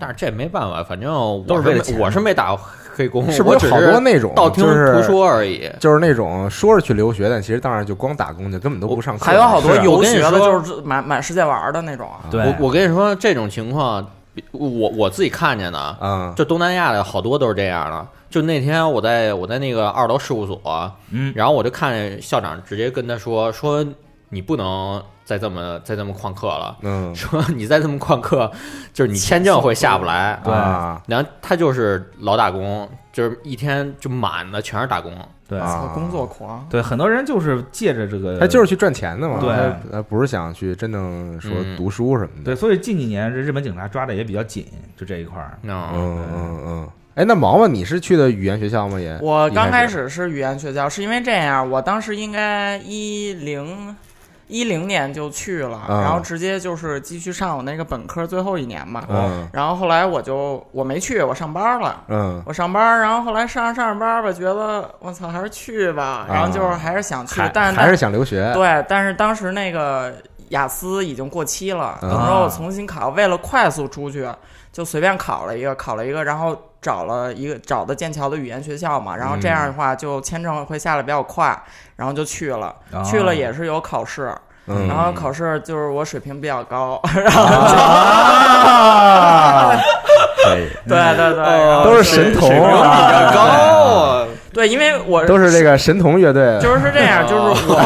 [0.00, 2.56] 但是这没办法，反正我都是为我是没打
[2.96, 5.70] 黑工，是不是有好我只是多那种道听途说而已？
[5.78, 9.24] 就是那种说是去留学，但其实当然就光打工去，根本都不上课。
[9.24, 12.10] 还有好多是游学的，就是满满世界玩的那种。
[12.28, 14.04] 对，我我跟你说，这种情况，
[14.50, 18.06] 我我自己看见的，嗯，就东南亚的好多都是这样的。
[18.28, 23.84] 就那天我在我在那个二楼事务所，嗯，然后我就看见校长直接跟他说说
[24.28, 27.14] 你不能再这么再这么旷课了，嗯。
[27.14, 28.50] 说你再这么旷课，
[28.92, 30.40] 就是你签证会下不来。
[30.44, 31.00] 对啊。
[31.06, 35.12] 然后他就是老打工，就是一天就满的全是打工。
[35.48, 35.58] 对。
[35.58, 35.92] 啊。
[35.94, 39.48] 工作狂，对，很多人就是借着这个，他就是去赚钱的嘛，对。
[39.50, 41.76] 他他不是想去真正说嗯。
[41.76, 42.44] 读书什么的。
[42.46, 45.58] 对，所以近几年这日本警察抓的也比较紧，就这一块儿。
[45.62, 46.88] 嗯，嗯嗯嗯。
[47.16, 49.00] 哎，那毛毛，你是去的语言学校吗？
[49.00, 53.96] 也我刚开始是语言学校，是因为这样，我当时应该一零
[54.48, 59.02] 一零年就去了，啊然后直接就是继续上我那个本科最后一年嘛。
[59.08, 62.04] 嗯然后后来我就我没去，我上班了。
[62.08, 66.26] 嗯我上班，然后后来上着上着班吧，觉得我操，还是去吧。
[66.28, 68.52] 然后就是还是想去，还但还是想留学。
[68.52, 70.12] 对，但是当时那个
[70.50, 73.08] 雅思已经过期了，等啊着我重新考。
[73.08, 74.28] 为了快速出去，
[74.70, 76.54] 就随便考了一个，考了一个，然后
[76.86, 79.16] 找了一个找的剑桥的语言学校嘛。
[79.16, 81.60] 然后这样的话，就签证会下来比较快，
[81.96, 82.72] 然后就去了。
[82.92, 84.32] 啊去了也是有考试，
[84.68, 87.76] 嗯然后考试就是我水平比较高，然后就
[88.86, 89.72] 啊，
[90.86, 94.15] 对对对，都是神童比较啊，高啊。
[94.56, 97.76] 对，因为我都是这个神童乐队，就是这样，就是我。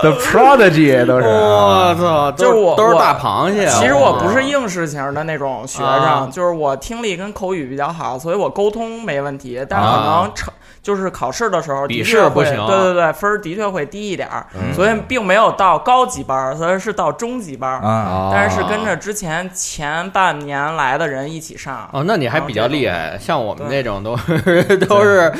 [0.00, 1.26] The Prodigy 都是。
[1.28, 3.64] 我操，都就是我都是我大螃蟹。
[3.68, 6.28] 其实我不是一应试型的那种学生，啊。
[6.32, 10.22] 就是我听力跟口语比较好，所以我沟通没问题，但可啊。
[10.24, 10.52] 能成、
[10.88, 12.66] 就是考试的时候笔的确会试不行。
[12.66, 14.72] 对对对，分儿的确会低一点儿，嗯。
[14.72, 17.86] 所以并没有到高级班儿，所以是到中级班儿。
[17.86, 21.86] 啊，啊但是是跟着之前前半年来的人一起上。
[21.92, 24.16] 哦，那你还比较厉害，像我们那种都
[24.88, 25.30] 都是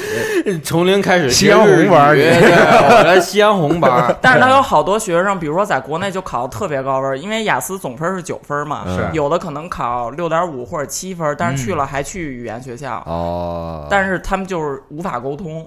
[0.62, 4.14] 从零开始夕阳红班儿语对，我这夕阳红班儿。
[4.20, 9.08] 但是他有好多学生，比如说在国内就考的特别高分，因为雅思总分是九分嘛，是。
[9.14, 15.66] 有的可能考六点五或者七分，但是去了还去语言学校，哦，但是他们就是无法沟通，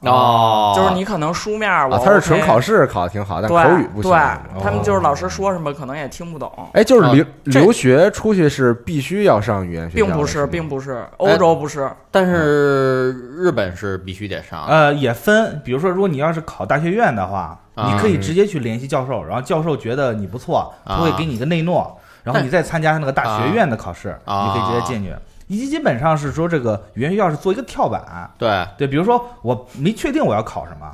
[0.00, 4.10] 哦，就是你可能书面我、啊，他是纯考试考的挺好，但对口语不行。
[4.10, 4.60] 对哦。
[4.60, 6.50] 他们就是老师说什么可能也听不懂。
[6.74, 17.92] 哎，就是留啊留学出去是必须要上语言学校，并不是，并不是，欧洲不是，但是日本是必须得上，呃，也分，比如说，如果你要是考大学院的话，啊。
[17.92, 24.46] 你可以直接去联系教授，然后教授觉得你不错，他会给你一个内诺，然后你再参加那个大学院的考试，啊。
[24.46, 25.14] 你可以直接进去。
[25.52, 30.90] 以及基本上是说这个语言学校是做一个跳板，对，对，比如说我没确定我要考什么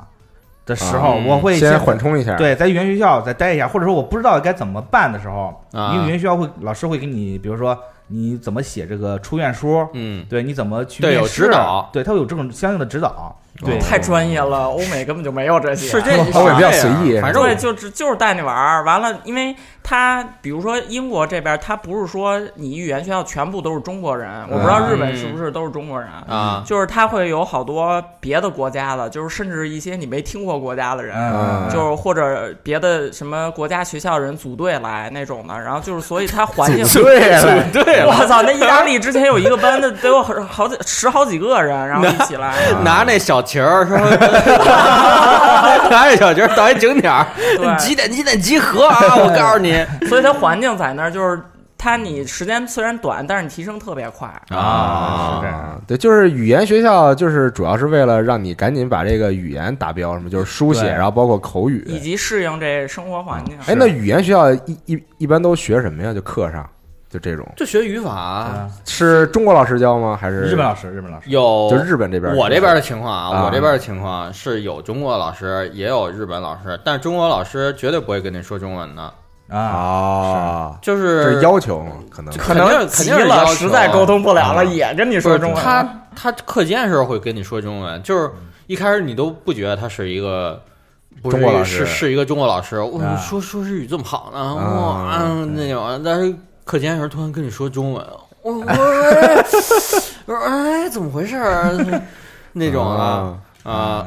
[0.65, 5.93] 的时候，啊我会先缓冲一下。，对，在语言学校再待一下，或者说我不知道该怎么办的时候，啊。
[5.93, 11.89] 因为语言学校会老师会给你，比如说你怎么写这个出院书，嗯，对，你怎么去对有试指导。
[11.93, 15.87] 对，他会有这种相应的指导，对，哦太专业了，欧美根本就没有这些。
[15.87, 16.11] 是这。
[16.33, 19.55] 欧美比较随意对，反正我就只就是带你玩儿，完了，因为
[19.89, 38.43] 他比如说英国这边，他不是说你语言学校全部都是中国人，我不知道日本是不是都是中国人，啊，就是他会有好多别的国家的，就是甚至一些你没听过国家的人，嗯，就是或者别的什么国家学校人组队来那种的，然后就是所以他环境对组队 我操！
[38.43, 43.97] 那意大利之前有一个班的得有好好几十好几个人，然后一起来， 拿那小旗儿说，
[45.89, 47.25] 拿那小旗儿到一景点儿，
[47.79, 49.15] 几点几点集合啊！
[49.17, 51.41] 我告诉你所以它环境在那儿，就是
[51.77, 54.27] 它你时间虽然短，但是你提升特别快。
[54.49, 55.59] 啊，是这样。
[55.59, 61.83] 啊，对，就是语言学校，就是主要是为了让你赶紧把这个语言达标，什么就是书写，然后包括口语。
[61.87, 63.57] 以及适应这生活环境。
[63.67, 66.13] 哎，那语言学校一一一般都学什么呀？
[66.13, 66.67] 就课上
[67.09, 70.15] 就这种，就学语法，嗯是中国老师教吗？
[70.15, 72.35] 还是日本老师，日本老师，有就日本这边？
[72.35, 79.11] 我这边的情况啊，啊我这边的情况是有中国老师，也有日本老师，但是中国老师绝对不会跟你说中文的，
[79.49, 81.91] 啊，啊，就是是要求吗？
[82.09, 85.63] 可能可能肯定急了，肯定是要求实在沟通不了了，啊也跟你说中文。
[85.63, 88.29] 他他课间的时候会跟你说中文，就是
[88.67, 90.61] 一开始你都不觉得他是一个。
[91.21, 96.33] 不是中国老师是是一个中国老师，我啊说说日语这么好呢，啊哇，嗯那种，但是
[96.63, 98.07] 课间的时候突然跟你说中文，
[98.41, 101.75] 我 我说我说哎，怎么回事儿？
[102.53, 104.05] 那种啊啊。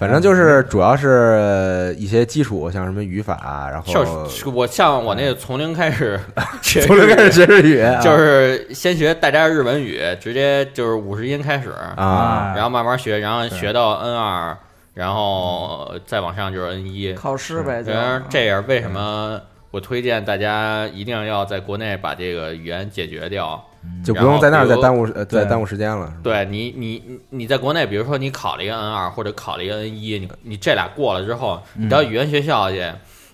[0.00, 6.18] 啊，反正就是主要是一些基础，像什么语法，然后就是我像我那个从零开始
[6.62, 14.56] 学从零开始学日语，就是先学大家日文语，直接就是五十音开始，啊，然后慢慢学，然后学到 N 二，
[14.94, 17.12] 然后再往上就是 N 一。
[17.12, 17.92] 考试呗，就。
[17.92, 19.38] 然后这样为什么
[19.70, 23.64] 我推荐大家一定要在国内把这个语言解决掉？
[24.04, 26.12] 就不用在那儿再耽误呃再耽误时间了。
[26.22, 32.84] 对你，你你你在国内，比如说你考了一个 N 二或者考了一个 N 一，你你这俩过了之后，你到语言学校去，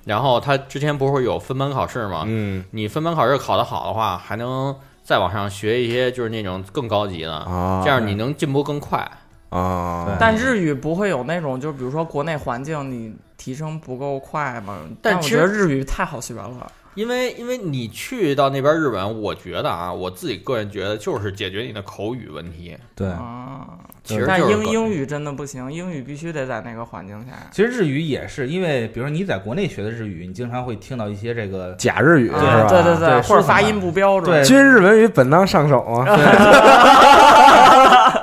[0.05, 2.23] 然后他之前不是有分班考试吗？
[2.27, 9.11] 嗯你分班考试考得好的话，还能再往上学一些，就是那种更高级的，啊，这样你能进步更快。
[9.51, 14.79] 啊，但日语不会有那种，就比如说国内环境你提升不够快嘛？
[15.01, 16.73] 但我觉得日语太好学了。
[16.95, 22.75] 因为因为你去到那边日本，我觉得啊，我自己个人觉得就是解决你的口语问题。
[22.95, 23.07] 对。
[23.09, 23.67] 啊，
[24.03, 27.33] 其实英英语真的不行，英语必须得在那个环境下。
[27.53, 32.69] 其实日语也是，因为比如说你在国内学的日语，你经常会听到一些这个假日语啊是吧？
[32.71, 34.35] 对对对或者发音不标准。
[34.41, 36.07] 对 军日文语本当上手啊。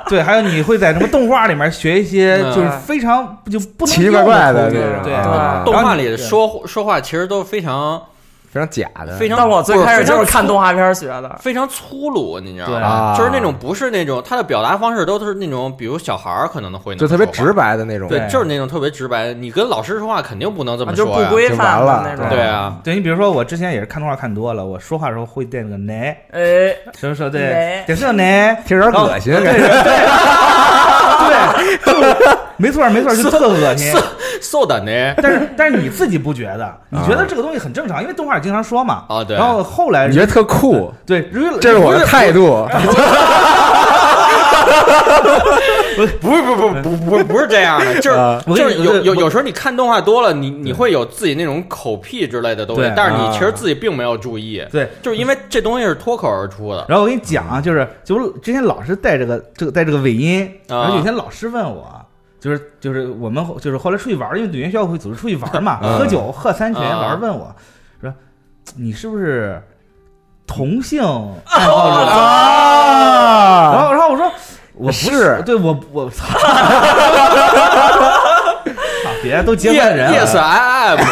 [0.10, 2.54] 对，还有你会在什么动画里面学一些嗯。
[2.54, 8.02] 就是非常就不能奇奇怪怪的用这种对啊动画里的说说话其实都非常
[8.54, 10.54] 非常假的，非常，但我最开始就是看动。
[10.54, 11.36] 画片学的。
[11.40, 12.86] 非常粗鲁，你知道对吧？
[12.86, 18.08] 啊就是那种不是那种他的表达方式都是那种，比如小孩儿可能会就特别直白的那种。
[18.08, 19.34] 对，就是那种特别直白。
[19.34, 21.12] 你跟老师说话肯定不能这么说就。
[21.12, 22.24] 不规范了那种。
[22.30, 29.66] 对啊，对你比如说我之前也是看动画看多了，我说话的时候会带那个奶，哎，所以说对奶，得是奶，听着有点恶心，感觉
[31.26, 33.92] 对，就没错没错，就 特恶心。
[34.40, 35.14] 瘦的呢？
[35.22, 36.74] 但是但是你自己不觉得？
[36.90, 39.04] 你觉得这个东西很正常，因为动画里经常说嘛。
[39.08, 41.28] 啊对然后后来你觉得特酷，对，
[41.60, 42.66] 这是我的态度。
[45.94, 48.18] 不是不是不是不不是不是这样的，就是
[48.56, 56.84] 就是有有有时候你看动画多了，你你会有自己那种口癖之类的东西，但是你啊其实自己并没有注意，对，就是因为这东西是脱口而出的。
[56.88, 61.86] 然后我跟你讲啊，就是就是之前老是带这个这个带这个尾音，啊然后有天老师问我，
[62.44, 67.50] 就是就是我们就是后来出去玩儿，因为语言学校会组织出去玩儿嘛，嗯喝酒喝三群，啊老师问我
[68.02, 68.12] 说
[68.76, 69.62] 你是不是
[70.46, 71.02] 同性
[71.46, 73.72] 爱好者啊？
[73.72, 74.30] 然啊，后然后我说
[74.74, 76.40] 我不是对我我操，操
[79.22, 80.98] 别都结婚的人 Yes 了，I am。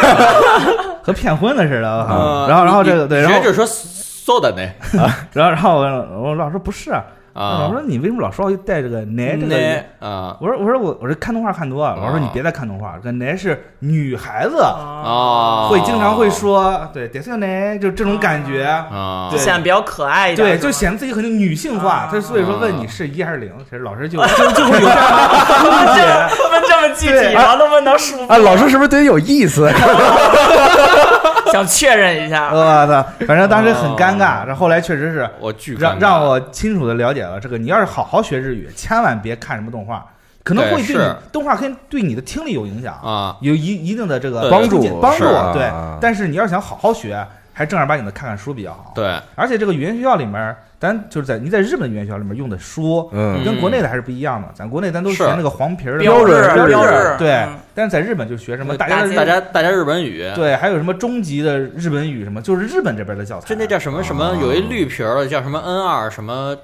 [1.03, 2.05] 和骗婚的似的，
[2.47, 4.61] 然后然后这个对，然后就说 so 的呢
[5.33, 5.83] 然后然后我
[6.29, 9.55] 我老师说不是，我啊说你为什么老说要带这个奶这个？
[9.55, 22.09] 呢啊我说我说我我这看动画看多了，老师说你别再看动画，这奶是女孩子啊，会经常会说，对，得是奶，就这种感觉，啊，对显得比较可爱一点，对，就显得自己很女性化啊。
[22.11, 26.29] 他所以说问你是一还是零，其实老师就 就就会有这样的。
[26.53, 29.67] 问这么具体，对然后都问到舒服，啊，老师是不是对你有意思？
[31.53, 34.43] 想确认一下， 我操，反正当时很尴尬。
[34.43, 40.03] 然后来确实是我巨让让我清楚的了解了这个，你要是好好学日语，千万别看什么动画，
[40.43, 42.95] 可能会对你动画可以对你的听力有影响。
[42.95, 45.99] 啊，有一一定的这个帮助帮助对啊。
[46.01, 48.91] 但是你要是想好好学，还正儿八经的看看书比较好。
[48.95, 54.49] 对，而且这个语言学校里面，咱就是在你在日本语言学校里面用的书，嗯跟国内的还是不一样的。
[54.53, 57.55] 咱国内咱都是学那个黄皮儿的标准志标准，对嗯。
[57.75, 63.47] 但是在日本就学什么大家大家大家日本语，对，还有什么中级的日本语什么，就是日本这边的教材。
[63.47, 66.55] 就那叫什么什么，有一绿皮儿的叫什么 N 二什么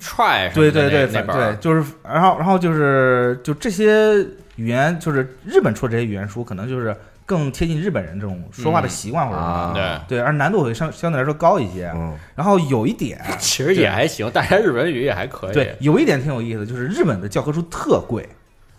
[0.00, 4.18] try 什么的对对对对，就是然后然后就是就这些
[4.56, 6.94] 语言，就是日本出的这些语言书，可能就是
[7.26, 10.04] 更贴近日本人这种说话的习惯或者什么。
[10.08, 11.90] 对，而难度会相相对来说高一些。
[11.94, 15.52] 嗯然后有一点， 其实也还行，大家日本语也还可以。
[15.52, 18.26] 对，有一点挺有意思，就是日本的教科书特贵，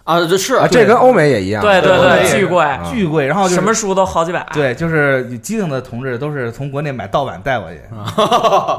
[0.08, 3.28] 啊，这是啊，这跟欧美也一样，对对对对，巨贵，啊巨贵。
[3.28, 7.82] 然后就是什么书都好几百，对，就是有机灵的同志都是从国内买盗版带过去。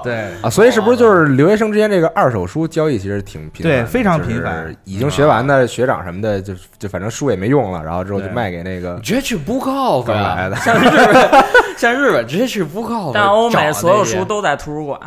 [0.02, 11.44] 对，啊，所以是不是就是留学生之间这个二手书交易其实挺频繁，对非常就是频繁已经学完的学长什么的，就就反正书也没用了，然后之后就卖给那个直接去 book off 刚来的像日本，
[11.76, 14.98] 像日本直接去 book off，但欧美所有书都在图书馆，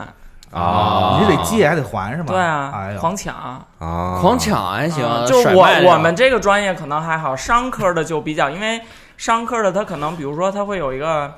[0.51, 1.17] 啊。
[1.19, 2.25] 你是得借还得还是吗？
[2.27, 3.35] 对啊哎，狂抢。
[3.35, 8.81] 啊，狂抢还行啊，就我我们这个专业可能还好，商科的就比较，因为
[9.17, 11.31] 商科的他可能比如说他会有一个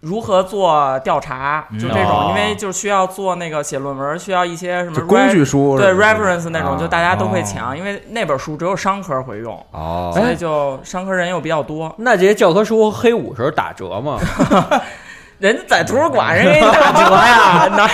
[0.00, 6.78] 如何做调查，就这种，哦因为就需要做那个写论文，需要一些什么工具书对 reference 那种，啊。
[6.78, 11.94] 就大家都会哦抢，因为那本书只有商科会用，哦，所以就商科人又比较多。
[11.98, 14.18] 那这些教科书黑五时候打折吗？
[15.40, 17.90] 人家在图书馆人给你打折呀，哪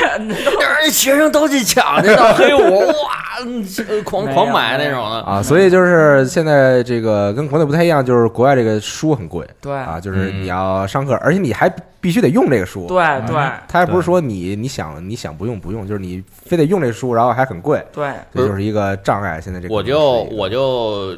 [0.81, 3.65] 人学生都去抢去 到黑五，哇，嗯
[4.03, 5.21] 狂狂买那种的。
[5.23, 9.47] 啊，所以就是现在这个跟国内不太一样，就是国外这个书很贵。
[9.61, 9.73] 对。
[9.73, 10.43] 啊，就是嗯。
[10.43, 12.87] 你要上课，而且你还必须得用这个书。
[12.89, 12.97] 对
[13.29, 13.37] 对。
[13.69, 19.41] 他还不是说你你想你想不用不用，就是你非得用这书，然后还很贵，对，这就是一个障碍。
[19.41, 21.17] 现在这个我就我就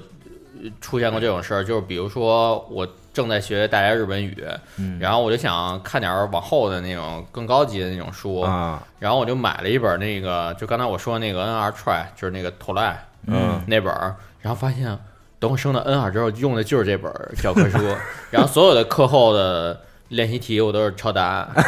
[0.81, 2.87] 出现过这种事儿，就是比如说我
[3.19, 4.97] 正在学大家日本语，嗯。
[5.01, 13.61] 然后我就想看点儿往后的那种更高级的那种书，啊，然后我就买了一本那个，就刚才我说那个 N R Try，就是那个 t o l a 嗯。
[13.67, 14.97] 那本儿，然后发现
[15.41, 17.79] 等我升到 NR 之后用的就是这本教科书，
[18.31, 21.49] 然后所有的课后的练习题我都是抄答。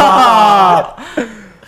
[0.00, 0.84] 案，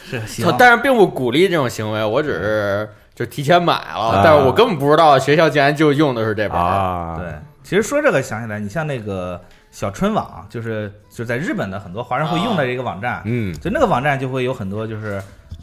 [0.03, 0.45] 是行。
[0.47, 4.23] 操，但是并不鼓励这种行为，我只是就提前买了，啊。
[4.25, 6.65] 但是我根本不知道学校竟然就用的是这本儿。
[6.65, 7.33] 啊，对，
[7.73, 15.19] 其实说这个想起来，你像那个小春网，就是就是在日本的很多华人会用的一个网站，嗯就那个网站就会有很多就是。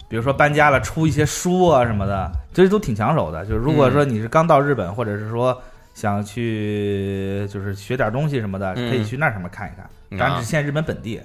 [0.07, 3.45] 比如说搬家了，出一些书啊什么的，这都挺抢手的。
[3.45, 5.55] 就是如果说你是刚到日本，或者是说
[5.93, 9.87] 想去就是学点东西什么的，嗯可以去那上面看一看。
[10.09, 11.21] 嗯当然只限日本本地。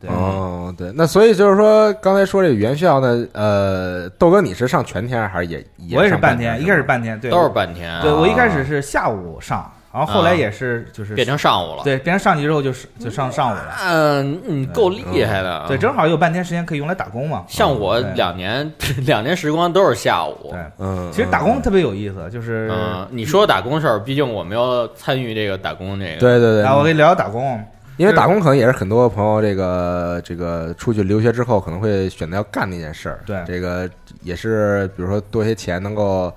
[0.00, 11.82] 对，哦，对，那所以就是说，刚才说这个语言学校呢，呃，豆哥你是上全天还是也我也是半天，一开始是半天，对，都是半天，对我一开始是下午上，然后后来也是就是变成上午了。
[11.82, 13.74] 对变成上级之后就是就上上午了。
[13.82, 15.64] 嗯，你够厉害的。
[15.66, 17.44] 对，正好有半天时间可以用来打工嘛。
[17.48, 18.70] 像我两年
[19.06, 20.50] 两年时光都是下午。
[20.50, 26.20] 对，嗯，其实打工特别有意思，就是嗯，你说打工事儿，毕竟我没有参与这个打工这个。
[26.20, 27.60] 对对对，啊，我跟你聊聊打工。
[27.96, 33.18] 因为打工可能也是很多朋友这个这个出去留学之后可能会选择要干那件事儿。
[33.26, 33.90] 对这个
[34.22, 36.32] 也是比如说多些钱能够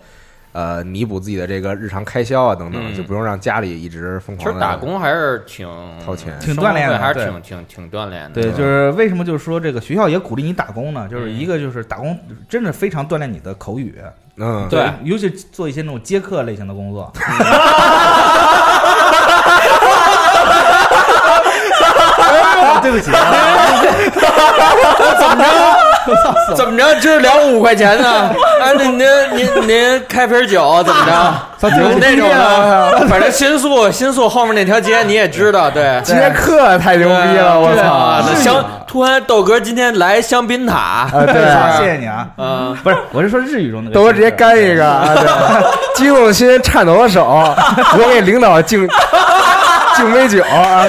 [0.53, 2.95] 呃弥补自己的这个日常开销啊等等，嗯。
[2.95, 5.67] 就不用让家里一直疯其实打工还是挺
[6.05, 6.37] 掏钱。
[6.39, 7.25] 挺锻炼的生活费还是对。
[7.25, 8.41] 挺挺挺锻炼的。
[8.41, 11.07] 对，就是为什么就是说这个学校也鼓励你打工呢？
[11.09, 11.33] 就是嗯。
[11.37, 12.17] 一个就是打工
[12.49, 14.01] 真的非常锻炼你的口语，
[14.37, 14.89] 嗯，对。
[15.03, 17.11] 尤其做一些那种接客类型的工作。
[22.91, 23.11] 对不起，
[26.55, 26.95] 怎么着？
[26.99, 28.09] 就是聊五块钱呢？
[28.61, 31.69] 啊，您您您您开瓶酒怎么着？
[31.79, 36.01] 有那种的，反正新宿新宿后面那条街你也知道，对。
[36.03, 37.81] 接客太牛逼了，我操！
[37.83, 42.25] 啊，那香突然豆哥今天来香槟塔，啊，对谢啊，谢你啊。
[42.37, 43.91] 嗯，不是，我是说日语中的。
[43.91, 45.23] 豆哥直接干一个，啊，对，
[45.95, 48.87] 激动的心，颤抖的手，我给领导敬
[49.95, 50.83] 敬杯酒啊，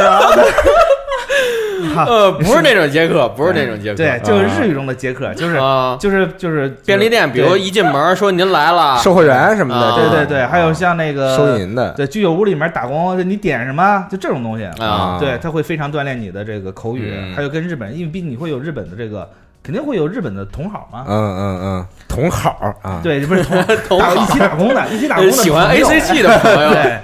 [2.07, 19.29] 呃，不是那种接客，不是那种接客，对，就是日语中的接客，就是啊，就是就是便利店，比如一进门说您来了，售货员什么的，啊对对对，还有像那个收银的，对居酒屋里面打工，你点什么就这种东西啊对，他会非常锻炼你的这个口语，嗯还有跟日本，因为毕竟你会有日本的这个，
[19.63, 21.05] 肯定会有日本的同好嘛。
[21.09, 26.99] 嗯嗯嗯，同好啊，对，不是同 同好一起打工的，一起打工的喜欢 A C G 的朋友， 对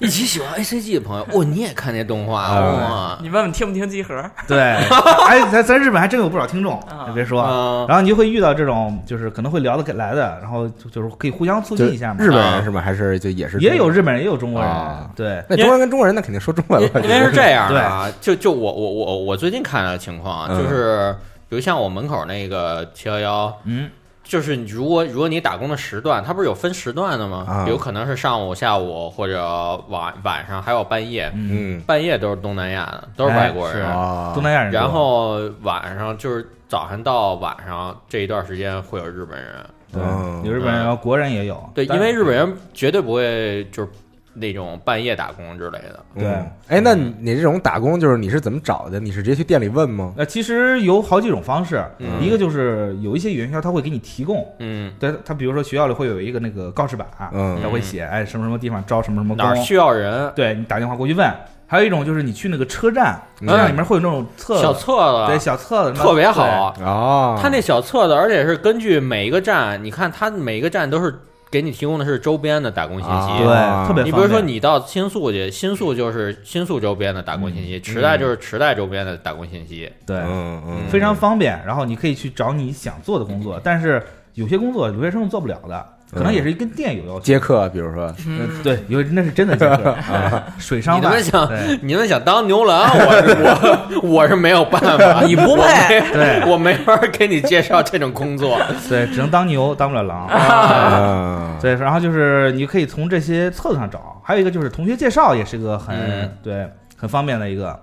[0.00, 3.18] 一起喜欢 A C G 的朋友，哇，你也看那动画哇？
[3.22, 4.24] 你问问听不听集合？
[4.48, 4.58] 对，
[5.28, 12.16] 哎，咱咱日本还真有不少听众，啊你别说，嗯然后你就会遇到这种，就是可能会聊得来的，然后就就是可以互相促进一下嘛。
[12.24, 12.80] 日本人是吗？
[12.80, 21.14] 还是就也是也有日本人，也有中国人啊，对，那中国人跟中国人那肯定说中文了，因为是这样的啊，就就我我我我最近看到的情况就是
[21.48, 23.90] 比如像我门口那个七幺幺，嗯，
[24.30, 27.44] 就是你如果如果你打工的时段，它不是有分时段的吗？
[27.48, 27.66] 啊。
[27.68, 29.42] 有可能是上午、下午或者
[29.88, 31.80] 晚晚上，还有半夜，嗯。
[31.80, 33.84] 半夜都是东南亚的，都是外国人。
[33.84, 43.88] 啊，东南亚人，然后晚上就是早上到晚上这一段时间会有日本人，有日本人，然后国人也有，对，因为日本人绝对不会就是
[44.32, 46.00] 那种半夜打工之类的。
[46.14, 46.24] 对。
[46.26, 46.50] 嗯。
[46.68, 49.00] 哎，那你你这种打工就是你是怎么找的？
[49.00, 50.14] 你是直接去店里问吗？
[50.16, 52.22] 呃，其实有好几种方式，嗯。
[52.22, 57.58] 一个就是有一些语言学校他会给你提供，嗯，对他比如说学校里会有一个那个告示板，嗯。
[57.62, 60.32] 他会写哎什么什么地方招什么什么工，哪儿需要人？
[60.34, 61.30] 对你打电话过去问。
[61.66, 63.46] 还有一种就是你去那个车站，嗯。
[63.46, 66.74] 车站里面会有那种册子，小册对子，小册子，特别好。
[66.80, 71.16] 哦，他那小册子，而且是根据每一个站，你看他每一个站都是
[71.50, 73.10] 给你提供的是周边的打工信息。
[73.10, 79.90] 啊对特别你比如说，你到新宿去，新宿就是新宿周边的打工信息，池袋就是池袋周边的打工信息。
[80.06, 81.60] 对，嗯嗯，非常方便。
[81.66, 84.02] 然后你可以去找你想做的工作，但是
[84.34, 87.20] 有些工作留学生做不了的，可能也是跟电有要求。
[87.20, 91.22] 接客，比如说，嗯对，有那是真的接客，啊 水上饭你们。
[91.22, 91.50] 想，
[91.82, 98.60] 你们想当牛郎，我是我我是没有办法， 你不配对我没法给你介绍这种工作。
[98.88, 100.26] 对，只能当牛，当不了狼。
[100.26, 107.78] 啊，对，然后就是你可以从这些册子上找，还有一个就是同学介绍，也是个很、嗯对很方便的一个。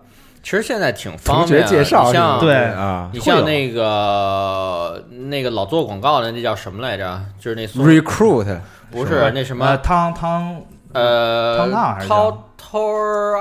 [0.48, 2.56] 其实现在挺方便的，学介绍你像对。
[2.56, 3.10] 啊。
[3.12, 7.20] 你像那个那个老做广告的，那叫什么来着？
[7.38, 8.58] 就是那，recruit。
[8.90, 10.62] 不是那什呃，么汤汤
[10.94, 12.80] 呃汤汤还是涛涛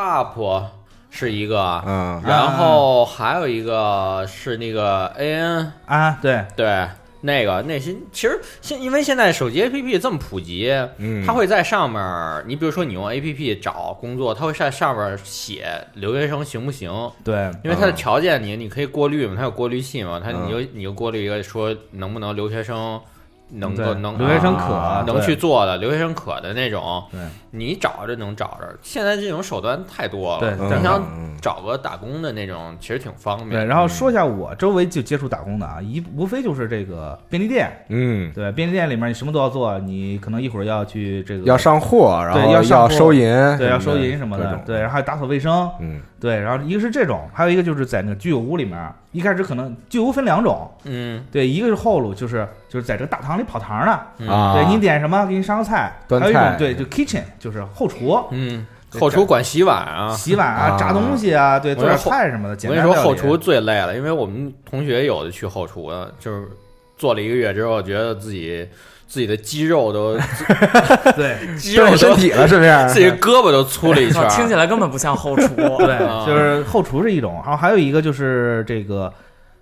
[0.01, 0.65] up
[1.09, 2.21] 是一个，嗯。
[2.27, 6.89] 然后还有一个是那个 AN 啊，对，对。
[7.27, 12.01] 那个那些其实现因为现在手机 APP 这么普及，嗯，它会在上面，
[12.47, 16.91] 你比如说你用 APP 找工作，它会在上面写留学生行不行？
[17.25, 23.01] 对，因为它的嗯条件你你可以过滤嘛，它有过滤器嘛，它嗯你就你就过滤一个说能不能留学生
[23.51, 27.21] 能够能留学生可、啊能去做的留学生可的那种，对。
[27.53, 28.69] 你找着能找着。
[28.83, 31.35] 现在这种手段太多了，你想嗯。
[31.41, 33.65] 找个打工的那种，其实挺方便对。
[33.65, 43.23] 然后说一下我周围就接触打工的啊，一无非就是这个便利店，嗯，对，便利店里面你什么都要做，你可能一会儿要去这个要上货，然后对要收银，
[43.59, 46.01] 对要收银什么，的对，然后还有打扫卫生，嗯。
[46.19, 51.23] 对，然后一个是这种，还有一个就是在那个居酒屋里面，一开始可能居酒屋分两种，嗯。
[51.31, 54.29] 对，一个是后路，就是就是在这个大堂里跑堂的，嗯。
[54.29, 58.67] 啊，对你点什么给你上个菜，端还有一种菜对就 kitchen 就是后厨，嗯，
[58.99, 60.11] 后厨管洗碗啊。
[60.15, 62.69] 洗碗啊啊、炸东西啊，对，做点说菜什么的。
[62.69, 66.49] 我跟你说，后厨最累了，因为我们同学有的去后厨的，就是
[66.97, 68.67] 做了一个月之后，觉得自己
[69.07, 70.17] 自己的肌肉都
[71.15, 71.37] 对。
[71.57, 72.71] 肌肉动身都体了，是不是？
[72.89, 74.29] 自己胳膊都粗了一圈儿。
[74.29, 75.47] 听起来根本不像后厨。
[75.79, 76.25] 对，啊。
[76.27, 79.13] 就是后厨是一种，然后还有一个就是这个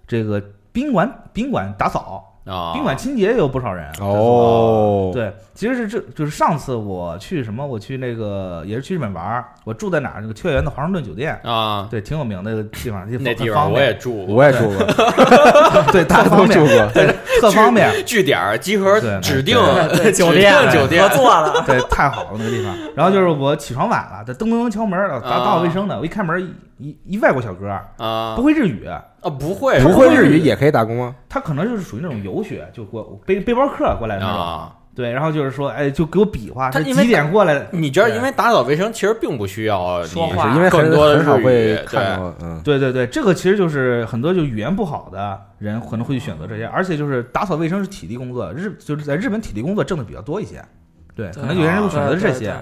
[0.07, 3.87] 这个宾馆宾馆打扫，啊，宾馆清洁也有不少人。
[4.01, 10.21] 哦，，对，其实是这就是上次我去什么，我去那个也是去日本玩儿，我住在哪儿？
[10.21, 14.79] 那个秋叶原的华盛顿酒店，啊，对，挺有名的那个地方，那地方我也住过，我也住过，
[15.91, 19.57] 对，大家 都特方便，住过，对，特方便， 据点儿集合对指定
[20.13, 22.77] 酒指店定酒店合作了，对，太好了那个地方。
[22.95, 26.43] 然后就是我起床晚了，在噔噔噔敲门，打打扫卫生的，我一开门，
[26.79, 28.87] 一一一外国小哥，啊不会日语，
[29.25, 31.17] 啊不会不会日语也可以打工吗？
[31.29, 34.41] 他可能就是属于那种游学，就过背背包客过来的那种。
[34.41, 34.77] 啊。
[34.97, 37.67] 对，然后就是说，哎，就给我比划，他几点过来的？
[37.73, 50.65] 你觉得，因为打扫卫生其实并不需要说话因为很更多的很少会对看到，嗯，对对对，这个其实就是很多就语言不好的人可能会去选择这些，而且就是打扫卫生是体力工作，日就是在日本体力工作挣的比较多一些。
[51.17, 52.45] 对，可能有些人会选择这些。
[52.45, 52.55] 对，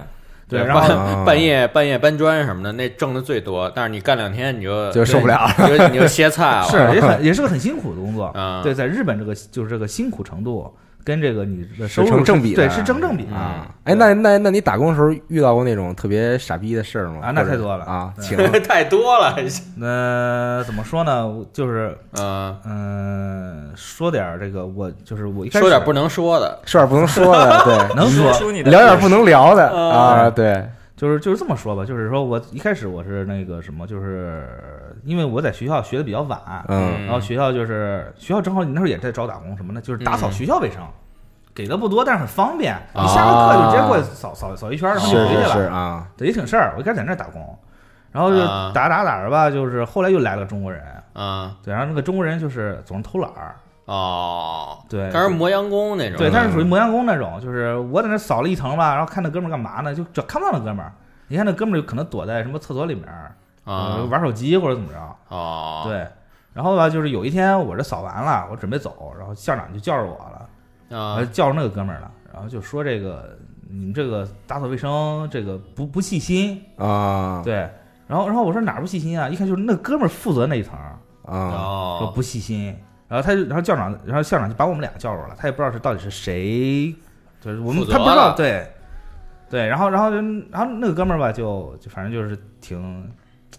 [0.59, 3.71] 然后半夜半夜搬砖什么的，那挣的最多。
[3.75, 5.53] 但是你干两天你就就受不了了。
[5.59, 6.63] 你就你就歇菜 了。
[6.63, 8.31] 是也很也是个很辛苦的工作。
[8.35, 10.73] 嗯，对，在日本这个就是这个辛苦程度
[11.03, 13.67] 跟这个你的收入成正比的，对，是成正比的啊。
[13.83, 17.19] 哎，那那那你打工的时候遇到过那种特别傻逼的事儿吗？
[17.21, 19.35] 啊那太多了啊，请 太多了。
[19.77, 21.29] 那怎么说呢？
[21.51, 26.59] 就是嗯，嗯，说点儿这个，我就是我一开始说点不能说的。
[26.65, 28.31] 说点不能说的，对， 能说，
[28.63, 30.65] 聊点不能聊的嗯啊，对，
[31.03, 34.47] 就是就是这么说吧，就是说我一开始我是那个什么，就是
[35.03, 36.39] 因为我在学校学的比较晚，
[36.69, 40.31] 嗯然后学校就是学校正好你那时候也在招打工什么的，就是打扫嗯。
[40.31, 40.81] 学校卫生，
[41.53, 46.73] 给的不多，但是很方便，你啊下个课就直接过去扫扫扫一圈，然后就回去是是了，啊，对，也挺事儿。
[46.77, 47.59] 我一开始在那儿打工，
[48.13, 48.71] 然后就啊。
[48.73, 50.81] 打打打着吧，就是后来又来了个中国人，
[51.11, 51.57] 啊。
[51.61, 56.17] 对，然后那个中国人就是总是偷懒儿，哦，对，他是磨洋工那种。
[56.17, 59.93] 对，他是属于磨洋工那种，就是我在那扫了一层吧，然后看那哥们儿干嘛呢？
[59.93, 60.93] 就只看不到那哥们儿，
[61.27, 64.99] 你看那哥们儿可能躲在什么厕所里面儿，呃啊玩手机或者怎么着。
[65.27, 66.07] 哦，对，
[66.53, 73.37] 然后吧，就是有一天我这扫完了，我准备走，然后校长就叫着我了，啊呃叫着那个哥们儿了，然后就说这个
[73.69, 77.69] 你们这个打扫卫生这个不不细心，啊对。
[78.05, 79.27] 然后然后我说哪儿不细心啊？
[79.29, 80.75] 一看就是那哥们儿负责那一层，
[81.25, 82.75] 啊，说哦不细心。
[83.13, 86.91] 然后他就，然后校长，然后校长就把我们俩叫住了，他也不知道是到底是谁，
[87.39, 88.67] 就是我们他不知道，对，
[89.51, 90.15] 对，然后然后就
[90.49, 93.11] 然后那个哥们儿吧，就就反正就是挺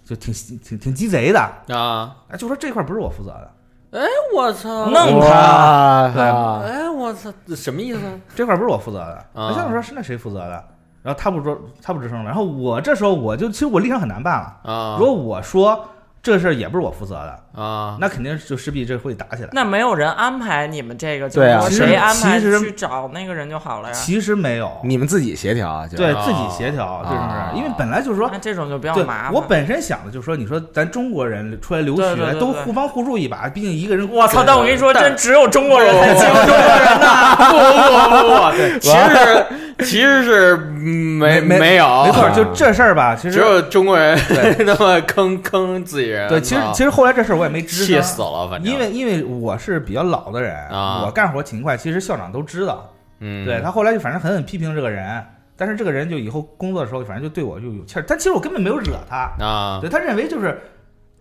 [0.02, 1.38] 就挺挺挺鸡贼的，
[1.72, 2.16] 啊！
[2.28, 4.86] 哎，就说这块不是我负责的，哎我操！
[4.90, 7.32] 弄他，哇对啊哎，我操！
[7.46, 8.00] 这什么意思？
[8.34, 9.24] 这块不是我负责的。
[9.40, 10.64] 啊校长说是那谁负责的？
[11.04, 12.24] 然后他不说，他不吱声了。
[12.24, 15.88] 然后我这时候我就其实我立场很难办了，啊如果我说
[16.22, 17.96] 这事儿也不是我负责的，啊！
[18.00, 19.48] 那肯定就势必这会打起来。
[19.52, 23.94] 那没有人安排你们这个，对啊就是说谁安排其实去找那个人就好了呀。
[23.94, 29.32] 其实没有，你们自己协调啊，就对啊自己协调这种事啊儿，因为本来就是说那这种就比较麻，烦。
[29.32, 34.08] 我本身想的就是说，你说咱中国人出来留学都互帮互助一把，毕竟一个人。
[34.10, 34.42] 我操！
[34.46, 37.36] 但我跟你说，真只有中国人 才欺负中国人呐。
[37.36, 39.46] 不不不 其实
[39.80, 46.28] 其实是嗯没没没有，没错，就这事儿吧，其实只有中国人对 那么坑坑自己人。
[46.28, 48.72] 对，其实啊其实后来这事儿我也没吱声，气死了，反正。
[48.72, 51.04] 因为因为我是比较老的人，啊。
[51.04, 52.90] 我干活勤快，其实校长都知道。
[53.20, 55.24] 嗯，对他后来就反正狠狠批评这个人，
[55.56, 59.78] 但是这个人就以后工作的时候，反正就对我就有气儿，但其实我根本没有惹他，啊。
[59.80, 60.60] 对他认为就是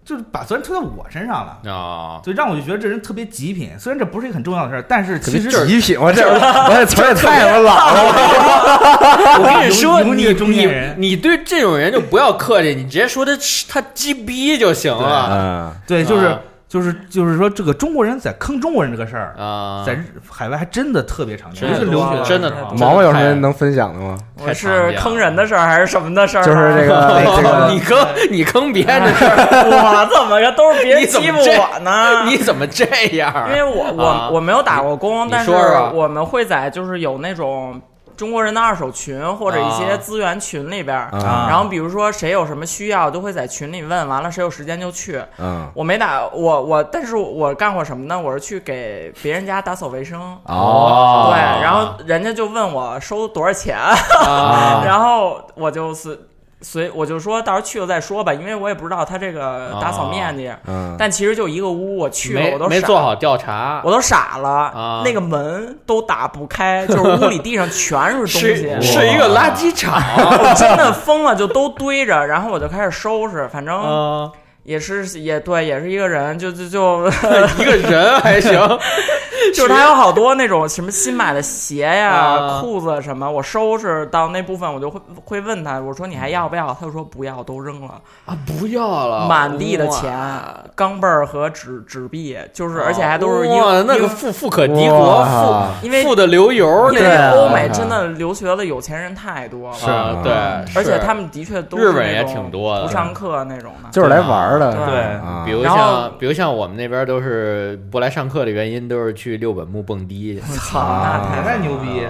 [0.05, 1.71] 就是把责任推到我身上了。
[1.71, 8.03] 啊，所以让我就觉得这人特别极品，虽然这不是一个很重要的事儿，但是其实极品，我这 我这词儿也太他妈老了，
[9.39, 13.31] 我跟你说，你中年人你你对这种人就不要客气，你直接说他
[13.69, 15.29] 他鸡逼就行了。
[15.31, 16.39] 嗯，对，就是、啊
[16.74, 19.84] 就是就是说，这个中国人在坑中国人这个事儿，啊。
[19.86, 24.17] 在日海外还真的特别常见，真的尤其是留学真的真的毛毛有什么能分享的吗？
[24.43, 26.45] 我是坑人的事儿还是什么的事儿啊？
[26.47, 29.36] 就是这个 你坑你坑别人的事儿，
[29.69, 32.24] 我怎么着都是别人欺负我呢？
[32.26, 32.84] 你怎么这
[33.17, 33.32] 样？
[33.49, 35.51] 因为我我、啊我没有打过工，但是
[35.93, 37.80] 我们会在就是有那种
[38.16, 39.97] 中国人的二手群或者一些啊。
[39.97, 41.47] 资源群里边儿，啊。
[41.49, 45.22] 然后比如说谁有什么需要，都会在群里问，完了谁有时间就去。
[45.38, 48.20] 嗯，我没打我我，但是我干过什么呢？
[48.20, 50.22] 我是去给别人家打扫卫生。
[50.45, 54.84] 哦，对，然后人家就问我收多少钱，啊。
[54.86, 56.28] 然后我就是
[56.64, 60.49] 随我就说到时候去了再说吧，因为我也不知道他这个打扫面积。
[60.66, 65.01] 嗯，但其实就一个屋，我去了我都傻没做好调查，我都傻了，啊。
[65.03, 68.55] 那个门都打不开， 就是屋里地上全是东西。
[68.55, 70.01] 是，是一个垃圾场。
[70.18, 74.32] 我真的疯了，就都堆着，然后我就开始收拾，反正啊
[74.64, 77.07] 也是也对，也是一个人，就就就
[77.59, 78.51] 一个人还行，
[79.53, 82.61] 就是他有好多那种什么新买的鞋呀、啊。
[82.61, 86.76] 裤子什么，我收拾到那部分，我就会会问他，我说你还要不要？
[86.80, 90.18] 他就说不要，都扔了，啊，不要了，满地的钱，
[90.76, 100.32] 钢镚儿和纸纸币，就是而且还都是英哇那个富富可敌国，富因为富富的流油，因为欧美真的留学的有钱人太多了，是啊对，
[100.76, 102.86] 而且他们的确都日本也是那种挺多的。
[102.86, 104.99] 不上课那种的，就是来玩对。
[105.17, 105.43] 啊。
[105.45, 110.39] 比如像比如像我们那边都是不来上课的原因，都是去六本木蹦迪。
[110.59, 112.07] 操，啊那太太牛逼，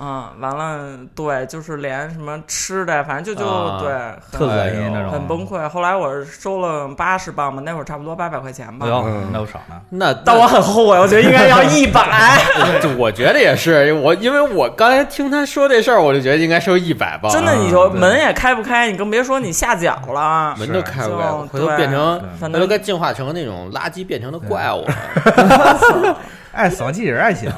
[0.00, 5.68] 啊嗯，完了，对，就是连什么吃的，反正就就、啊对，特恶心那种，很崩溃。
[5.68, 8.86] 后来我收了八十磅吧，那会儿差不多八百块钱吧
[9.30, 9.76] 那不少呢。
[9.90, 12.38] 那但我很后悔，我觉得应该要 一百。
[12.80, 20.54] 就 我觉得也是，我因为我刚才听他说这事儿，我就觉得应该收一百磅，真的，你就门也开不开，你更别说你下脚了。
[20.56, 26.16] 门都开不开，就回头变成对反正回头该进化成那种垃圾变成的怪物了。
[26.52, 27.48] 爱扫地人还行，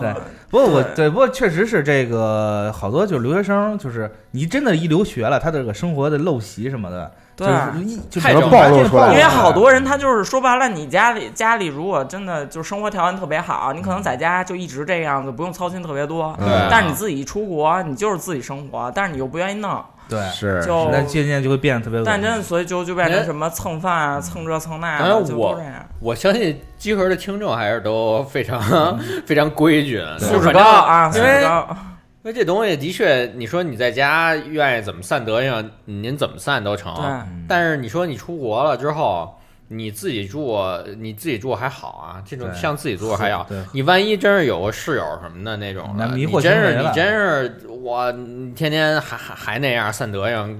[0.00, 0.12] 对。
[0.52, 16.38] 不过我对，不过确实是这个，好多就是留学生，就是你真的，一留学了，他这个生活的陋习什么的，对就是一就是太正暴露出来了因为好多人他就是说白了，你家里家里如果真的就生活条件特别好，你可能在家就一直这样子，不用操心特别多。
[16.70, 22.12] 但是你自己一出国，你就是自己生活，但是你又不愿意弄，对，是就那渐渐就会变得特别恶心。
[22.12, 25.86] 但真的所以就就变成什么蹭饭啊、蹭这蹭那当的，就然我都这样。
[26.00, 28.60] 我相信集合的听众还是都非常
[29.26, 31.76] 非常规矩，素质高啊，素因为质高。
[32.24, 36.94] 因为这东西的确，你说你在家愿意怎么散德行，您怎么散都成。
[36.94, 37.04] 对，
[37.48, 39.34] 但是你说你出国了之后，
[39.72, 40.58] 你自己住，
[40.98, 43.46] 你自己住还好啊，这种像自己住还好。
[43.72, 50.58] 你万一真是有个室友什么的那种的，那迷惑你真是你真是我，你天天还还还那样散德行，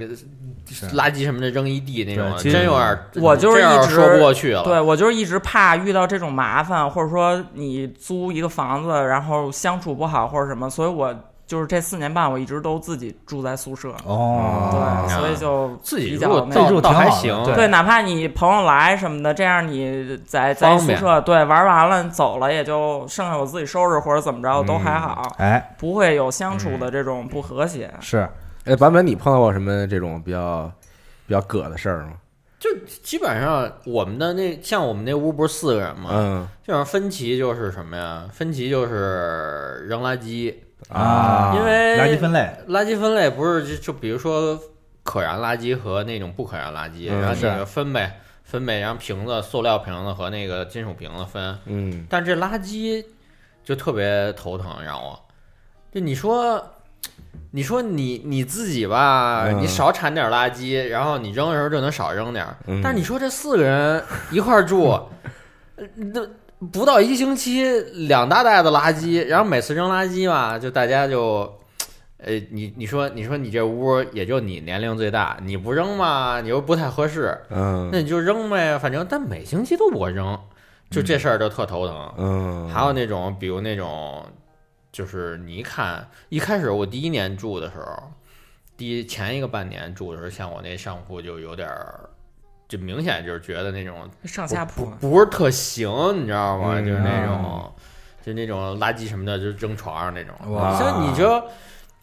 [0.95, 4.63] 垃圾什么的扔一地那种真有点，我就是一直说不过去了。
[4.65, 11.15] 对我就是一直怕遇到这种麻烦，或者说你租一个房子，然后相处不好或者什么，所以我
[11.53, 13.95] 就是这四年半我一直都自己住在宿舍。
[14.07, 27.93] 哦，对，所以就自己比住倒较那个自己住倒还行，对对，哪怕你朋友来什么的，这样你在在宿舍对玩完了走了，也就剩下我自己收拾或者怎么着都还好，哎，不会有相处的这种不和谐。
[28.01, 28.27] 是
[28.65, 30.73] 哎，版本你碰到过什么这种比较
[31.27, 32.13] 比较葛的事儿吗？
[32.59, 32.71] 就
[33.03, 36.11] 基本上我们的那像我们那屋不是四个人吗？
[36.13, 38.25] 嗯基本上分歧就是什么呀？
[38.33, 40.55] 分歧就是扔垃圾，
[40.89, 44.59] 啊，因为垃圾分类，垃圾分类不是就就比如说
[45.03, 51.59] 可燃垃圾和那种不可燃垃圾，嗯然后是你就分呗，分呗，然后瓶子、塑料瓶子和那个金属瓶子分。
[51.67, 53.05] 嗯但这垃圾
[53.65, 55.19] 就特别头疼，让我。
[55.93, 56.65] 就你说，
[57.51, 62.47] 你说你你自己吧，嗯你少产点垃圾，然后你扔的时候就能少扔点。
[62.67, 64.89] 嗯但是你说这四个人一块住，
[65.77, 66.21] 呃那
[66.71, 67.65] 不到一星期
[68.09, 71.59] 两大袋子垃圾，然后每次扔垃圾嘛，就大家就。
[72.25, 80.39] 呃，你你说你说你这屋也就你年龄最大，你不扔嘛，你又不太合适，嗯那你就扔呗，反正但每星期都我扔，
[80.89, 82.15] 就这事儿就特头疼。
[82.17, 84.25] 嗯，还有那种，比如那种，
[84.93, 88.13] 就是你一看，一开始我第一年住的时候，
[88.77, 92.09] 第一前一个半年住的时候，像我那上铺就有点儿，
[92.73, 95.91] 就明显就是觉得那种上下铺不不是特行，
[96.23, 96.73] 你知道吗？
[96.79, 97.73] 嗯就是那种，
[98.25, 100.35] 就那种垃圾什么的，就扔床上那种。
[100.51, 101.29] 哇像你就，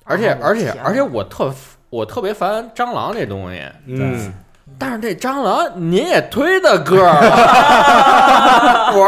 [0.03, 1.51] 而且啊而且而且我特
[1.89, 4.31] 我特别烦蟑螂这东西，嗯
[4.77, 9.03] 但是这蟑螂您也忒大个儿了， 我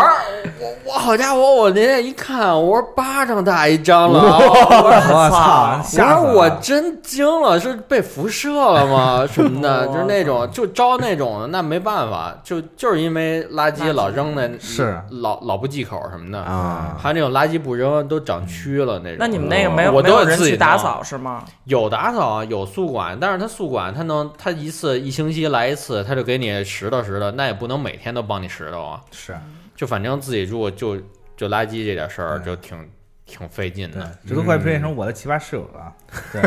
[0.59, 9.26] 我我好家伙，我那天一看，我说巴掌大一蟑螂，我我操，我吓死说我真惊了，是被辐射了吗？
[9.32, 14.99] 什么的，就是那种就招那种，那没办法，就就是因为垃圾老扔的，是。
[15.09, 19.18] 老老不忌口什么的，啊，还有那种垃圾不扔都长蛆了那种。
[19.20, 21.43] 那你们那个没有我没有人都是自己去打扫是吗？
[21.66, 29.02] 有打扫啊，有宿管，但是他宿管他能他一次一星期来一次，他就给你拾掇拾掇，那也不能每天都帮你拾掇啊。
[29.12, 29.38] 是
[29.76, 30.97] 就反正自己住就
[31.38, 32.89] 就垃圾这点事儿就挺
[33.26, 35.93] 挺费劲的，，这都快变成我的奇葩室友了 啊。
[36.32, 36.41] 对，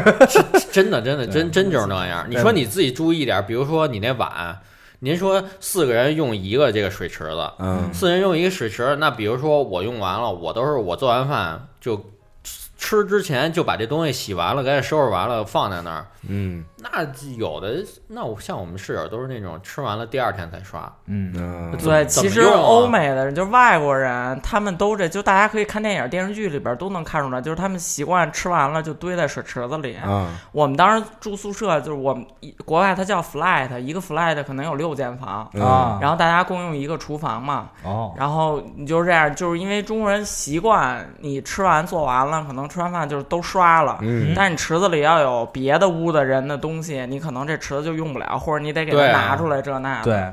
[0.72, 2.26] 真的真的真真就是那样。
[2.28, 4.58] 你说你自己注意点，比如说你那碗，
[5.00, 11.96] 您说四个人用一个这个水池子，嗯四人用一个水池，那比如说我用完了，我都是我做完饭就
[12.44, 16.06] 吃吃之前就把这东西洗完了，赶紧收拾完了放在那儿。
[16.28, 17.02] 嗯那
[17.38, 29.96] 有的那我像我们室友都是那种吃完了第二天才刷，嗯，嗯对，其实欧美的人，就是外国人，他们都这，就大家可以看电影、电视剧里边都能看出来，就是他们习惯吃完了就堆在水池子里。
[29.96, 30.28] 啊。
[30.52, 37.70] 我们当时住宿舍，就是我们一国外它叫 flat，一个 flat 可能有六间房，啊，然后大家共用一个厨房嘛。
[37.82, 43.98] 哦，然后你就是这样，就是因为中国人习惯，你吃完做完了，可能吃完饭就是都刷了。
[44.02, 44.34] 嗯。
[44.36, 50.04] 但是你池子里要有别的屋的人的东西，你可能这池子就用不了，或者你得给它对啊拿出来这那的。
[50.04, 50.32] 对，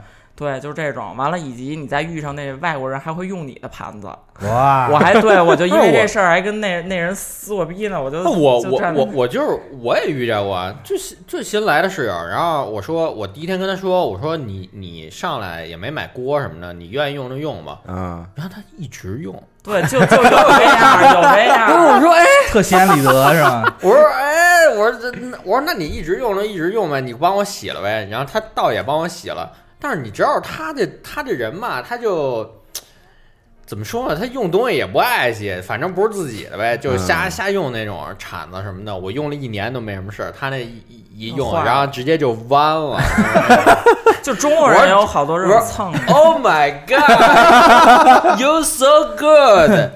[0.53, 1.15] 对，就是这种。
[1.17, 4.07] 完了，以及你再遇上那外国人还会用你的盘子，
[4.47, 21.67] 哇，我还对我就因为 这事儿还跟那那人撕我逼呢，我就那我就我我我就是我也遇见过，啊最新最新来的室友，然后我说我第一天跟他说，我说你你上来也没买锅什么的，你愿意用就用吧，嗯然后他一直用，对，就就有这样，有这样。
[21.67, 23.75] 不是我说哎，特心安理得是吧？
[23.83, 24.30] 我说哎，
[24.71, 32.49] 我说这那我说那你一直用着一直用呗，你帮我洗了呗，然后他倒也帮我洗了，但是你知道他这他这人嘛，他就。
[33.63, 34.17] 怎么说呢？
[34.17, 38.97] 他用东西也不爱惜，反正不是自己的呗，就瞎、嗯瞎用那种铲子什么的。
[38.97, 42.99] 我用了一年都没什么事儿，他那一一一用，然后直接就弯了。
[44.21, 49.89] 就中国人有好多这种蹭的，oh my god, you so good！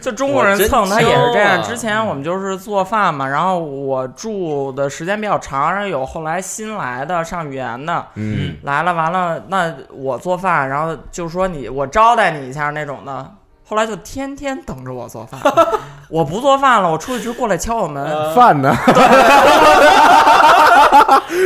[0.00, 1.62] 就中国人蹭他也是这样。
[1.62, 13.26] 之前我们就是做饭嘛，然后我住的时间比较长，然后有后来新来的上语言的，嗯来了，完了，那我做饭，然后就说你我招待你一下那种的。
[13.70, 15.38] 后来就天天等着我做饭，
[16.08, 18.74] 我不做饭了，我出去就过来敲我门，饭呢？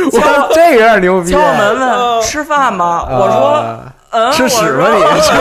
[0.09, 1.31] 敲我这有点牛逼。
[1.31, 3.05] 敲我门问吃饭吗？
[3.09, 5.33] 我说啊嗯，吃屎吧我你说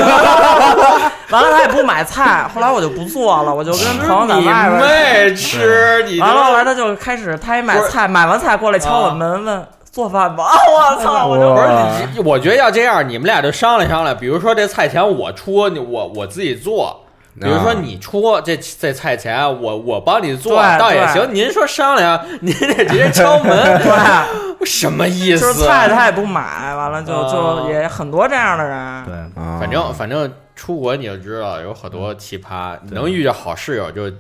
[1.31, 4.81] 完了他也不买菜，后来我就不做了，我就跟朋友在你外边。
[4.81, 6.19] 妹吃你！
[6.21, 10.45] 完了后来他就开始他也买菜，买完菜过来敲我门问做饭吧。
[10.71, 11.27] 我操！
[11.27, 14.17] 我就不是我觉得要这样，你们俩就商量商量。
[14.17, 16.99] 比如说这菜钱我出，我我自己做。
[17.41, 21.35] 比如说你出这这菜钱，我我帮你做，倒也行。
[21.35, 25.65] 您说商量，您得直接敲门，对， 什么意就是思？
[25.65, 29.05] 菜他也不买，完了就就啊也很多这样的人。
[29.07, 34.11] 对，啊反正反正出国你就知道有很多奇葩，能遇见好室友就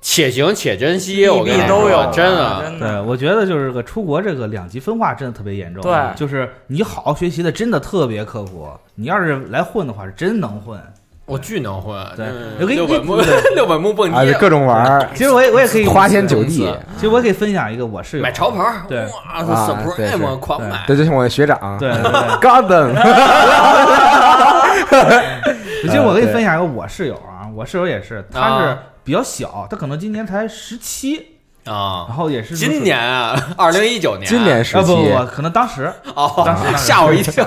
[0.00, 1.28] 且行且珍惜。
[1.28, 2.58] 我跟你说必都有，真的。
[2.58, 3.02] 对，真的。
[3.04, 5.80] 我觉得就是个出国这个两极分化真的特别严重。
[5.84, 10.78] 对就是你好好学习的真的特别刻苦，你要是来混的话是真能混。
[11.26, 16.70] 我巨能混，对嗯我给你六本木对六本木蹦啊，迪就，各种玩儿，其实我也我也可以花天酒地。
[16.96, 21.90] 其实我也可以分享一个我室友买潮牌儿，对哇啊对是，Supreme 狂买，对就像我的学长，对。
[22.42, 22.92] Garden，
[25.82, 31.33] 其实我可以分享一个我室友啊，我室友也是，他是啊比较小，他可能今年才十七，
[31.64, 32.06] 啊。
[32.08, 34.78] 然，后也是今年啊， 二零一九年，今年时期。
[34.78, 35.92] 啊不不不，可能当时。
[36.14, 37.46] 哦吓我一跳，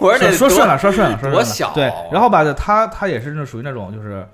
[0.00, 1.72] 我说这多说顺了说顺了说顺了，多小啊。
[1.74, 4.26] 对，然后吧，他他也是那属于那种就是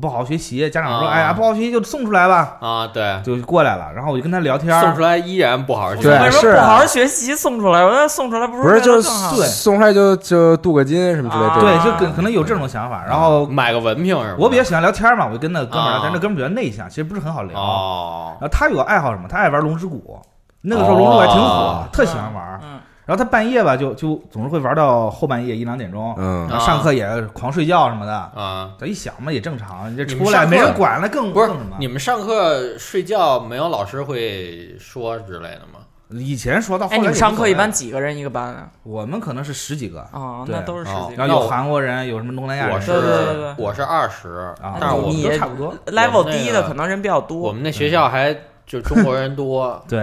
[0.00, 7.84] 不好好学习，家长说啊哎呀不好好学习就送出来吧，啊，对，就过来了，然后我就跟他聊天儿，送出来依然不好好学习，对为什么不好好学习送出来？
[7.84, 11.50] 我觉得送出来不是不是就是更好对送出来就就镀个金什么之类的。
[11.50, 14.36] 啊对，就可可能有这种想法，然后买个文凭是吧？
[14.38, 17.58] 我比较喜欢聊天嘛，我就跟那哥们儿聊天，啊那哥们儿比较内向，其实不是很好聊。
[17.58, 19.28] 哦然后他有个爱好什么？
[19.28, 20.18] 他爱玩龙之谷，
[20.60, 22.60] 那个时候龙之谷还挺火哦，特喜欢玩。
[22.62, 28.12] 嗯，然后他半夜吧，就就总是会玩到后半夜一两点钟，嗯然后上课也狂睡觉什么的。
[28.12, 31.76] 啊，咱一想嘛，也正常，你这出来没人管，了更不是什么？
[31.78, 35.80] 你们上课睡觉没有老师会说之类的吗？
[36.10, 38.68] 以前说到后哎，来你们上课一般几个人一个班啊？
[38.84, 41.26] 我们可能是十几个，哦，那都是十哦几个。
[41.26, 45.74] 然后有韩国人，有什么东南亚人，我是对对对对我是二十，啊，但是我你们都差不多。
[45.86, 47.52] level 低的可能人比较多我。
[47.52, 48.34] 们那学校还
[48.66, 50.00] 就中国人多 对，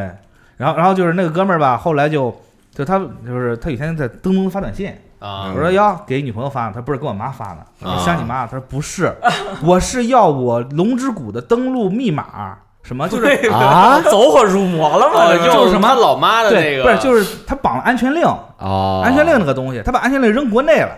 [0.58, 2.36] 然后然后就是那个哥们儿吧，后来就
[2.82, 5.52] 就他就是他有一天在登东发短信，啊。
[5.54, 9.14] 我说要给女朋友发的，他不是给我妈发的，我说啊想你妈，他说不是，
[9.62, 14.02] 我是要我龙之谷的登录密码，什么就是啊？
[14.10, 15.46] 走火入魔了吗？
[15.54, 18.24] 就是什么老妈的那对，个，不是就是他绑了安全令，
[18.58, 20.90] 哦，安全令那个东西，他把安全令扔国内了，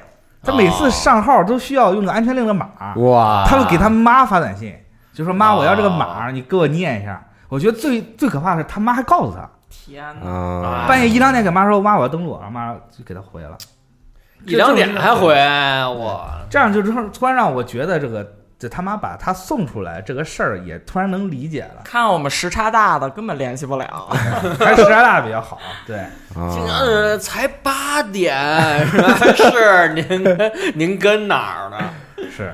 [0.41, 0.89] 他每次哦。
[0.89, 4.73] 上号都需要用个安全令的码，哇，他会给他妈发短信，
[5.13, 6.31] 就说妈，我要这个码，哦。
[6.31, 7.21] 你给我念一下。
[7.49, 10.29] 我觉得最最可怕的是他妈还告诉他，天哪！
[10.29, 13.57] 啊，半夜一两点给妈说妈我要登录，然后妈就给他回了。
[14.45, 15.33] 一两点还回，
[15.95, 24.07] 我这样就突然突然让我觉得这个这他妈把他送出来这个事儿也突然能理解了，看我们时差大的根本联系不了。
[24.59, 25.59] 还是时差大比较好。
[25.87, 29.15] 对，经常啊是才八点，是吧？
[29.33, 31.77] 是您跟您跟哪儿呢？
[32.29, 32.53] 是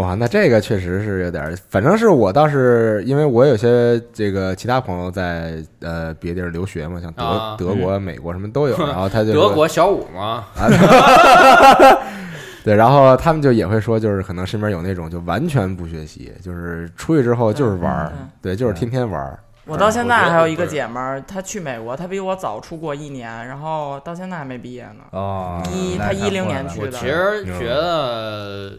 [0.00, 10.44] 哇，那这个确实是有点儿，反正是我倒是因为我有些这个其他朋友在呃别地儿留学嘛，像德、啊德国、美国什么都有， 然后他就德国小五嘛，
[12.64, 19.38] 对，然后他们就也会说，就是可能身边有那种就完全不学习，就是出去之后就是玩儿，对，就是天天玩儿。
[19.66, 25.04] 我到现在还有一个姐们儿，她去美国，她比我早出国一年，然后到现在还没毕业呢。
[25.12, 28.72] 哦，一他10太坏了年去的我其实觉得，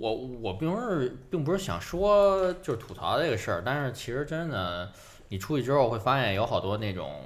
[0.00, 4.90] 我我并不是并不是想说就是吐槽这个事儿，但是其实真的，
[5.28, 7.20] 你出去之后会发现有好多那种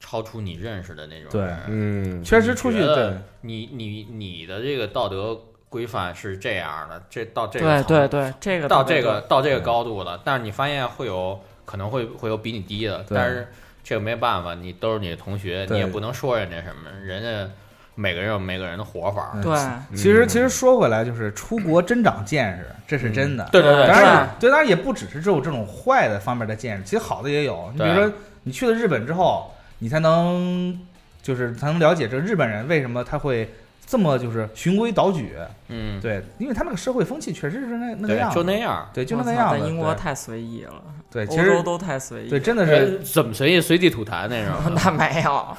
[0.00, 5.38] 超出你认识的那种对人，嗯，确实出去你觉得对你你你的这个道德
[5.68, 13.46] 规范是这样的，这到这个对层对对，这个到这个到这个高度了，但是你发现会有可能会会有比你低的，但是
[13.84, 17.52] 这个没办法，你都是你的同学，你也不能说人家什么，人家
[17.94, 19.32] 每个人有每个人的活法。
[19.34, 23.48] 嗯对其实其实说回来，就是出国真长见识，这是真的。
[23.52, 27.70] 对对对当然也对，当然也不只是只有这种坏的方面的见识，其实好的也有。
[27.74, 28.12] 你比如说，
[28.44, 30.78] 你去了日本之后，你才能
[31.22, 33.48] 就是才能了解这个日本人为什么他会
[33.86, 35.34] 这么就是循规蹈矩。
[35.68, 38.88] 嗯，对，因为他那个社会风气确实是那那个样，就那样。
[38.94, 39.58] 对，就那个样子。
[39.58, 42.30] 但英国太随意了，对，其实欧洲都太随意。
[42.30, 44.54] 对，真的是呃怎么随意随地吐痰那种？
[44.74, 45.56] 那没有，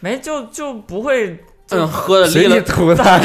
[0.00, 1.38] 没就就不会
[1.70, 3.20] 嗯，喝的随地离了， 吐痰，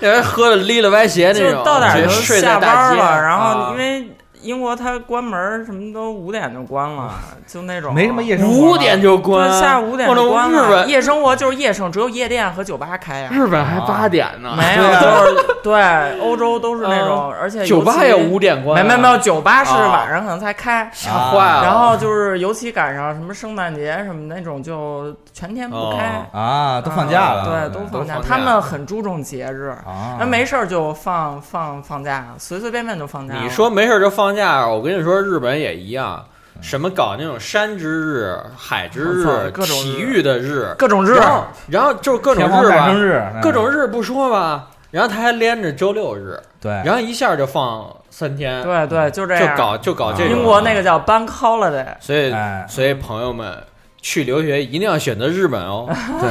[0.00, 3.68] 人喝的离了歪斜那就种，到哪儿就睡在下大街班了，然后啊。
[3.72, 4.08] 因为
[4.46, 7.12] 英国它关门儿什么都五点就关了，
[7.46, 10.58] 就那种没什么夜生活嘛五点就对关，下午五点就关了。
[10.58, 13.28] 日本夜生活就是夜生，只有夜店和酒吧开呀。
[13.32, 20.88] 日本还八点呢，没有，就是对欧洲都是那种， 而且尤其酒吧也五点关啊，没没没有，酒吧是啊晚上可能才开。
[20.92, 21.62] 吓坏了。
[21.62, 28.20] 然后就是，尤其赶上什么圣诞节什么那种，就全天不开，啊，都放假了，对，都放假。
[28.26, 33.40] 他们很注重节日，啊，那没事儿就放放放假，随随便便就放假了。
[33.40, 36.22] 你说没事儿就放假，我跟你说，日本也一样，
[36.60, 41.14] 什么搞那种山之日、海之日、各种体育的日，各种日。
[41.14, 49.56] 然后然后就是各种日吧，各种日不说吧，然后他还连着周六日，对，然后一下就放三天，对对，就这样。
[49.56, 50.36] 就搞就搞这种。
[50.36, 53.56] 英国那个叫 Bank Holiday，所以哎所以朋友们
[54.00, 55.88] 去留学一定要选择日本哦。
[56.20, 56.30] 对，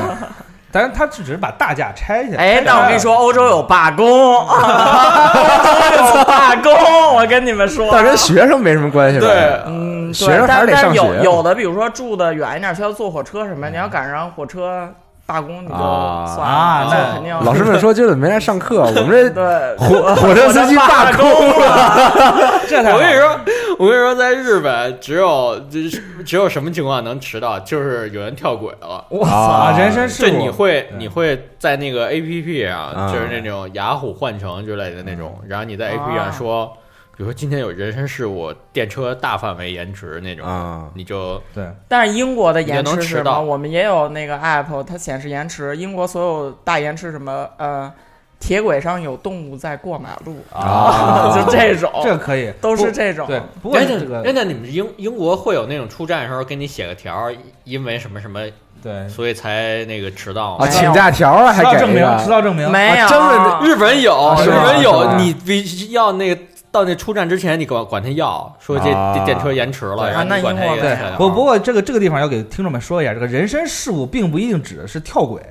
[0.76, 2.44] 但是他只是把大架拆下来。
[2.44, 4.06] 哎，拆下来但我跟你说，欧洲有罢工，
[6.28, 7.88] 罢工，我跟你们说。
[7.94, 9.26] 但跟学生没什么关系吧？
[9.26, 14.90] 对嗯，学，生还是得上学但有学有的，比如说住的远一点，需要坐火车什么，你要赶上火车
[15.26, 18.82] 罢工，你就啊算了，啊那肯定要老师们说今儿怎么没来上课？
[18.82, 21.26] 我们这 对火火车司机罢工
[21.60, 22.60] 了。
[22.68, 23.40] 这太好我跟你说，
[23.80, 29.06] 我跟你说，在日本只有就是只有什么情况能迟到，就是有人跳轨了。
[29.10, 36.68] 我啊操，人身事故，这你会你会在那个 A P P 上，啊就是那种雅虎换乘之类的那种，然后你在 A P P 上说，
[37.18, 43.42] 比如说今天有人身事故，电车大范围延迟那种，啊你就对但是英国的延迟是什么？
[43.42, 45.76] 我们也有那个 app，它显示延迟。
[45.76, 47.92] 英国所有大延迟什么呃，
[48.46, 53.26] 铁轨上有动物在过马路，啊 就这种，这可以，都是这种。
[53.26, 53.42] 对。
[53.60, 58.40] 不过哎这个那那你们英英国会有那种出站的时候给你写个条儿，因为什么什么，
[58.84, 59.10] 对。
[59.10, 60.58] 所以才那个迟到。
[60.58, 62.70] 啊，请假条啊，还给证明，迟到证明。
[62.70, 65.18] 没有，真的，日本有，日本有，吧？
[65.18, 66.40] 你必须要那个
[66.72, 68.84] 到那出站之前，你管管他要，说这
[69.26, 75.42] 电车延迟了，然后啊那你管他英国对一个，不不过这个这个地方要给听众们说一下，这个人身事故并不一定指的是跳轨，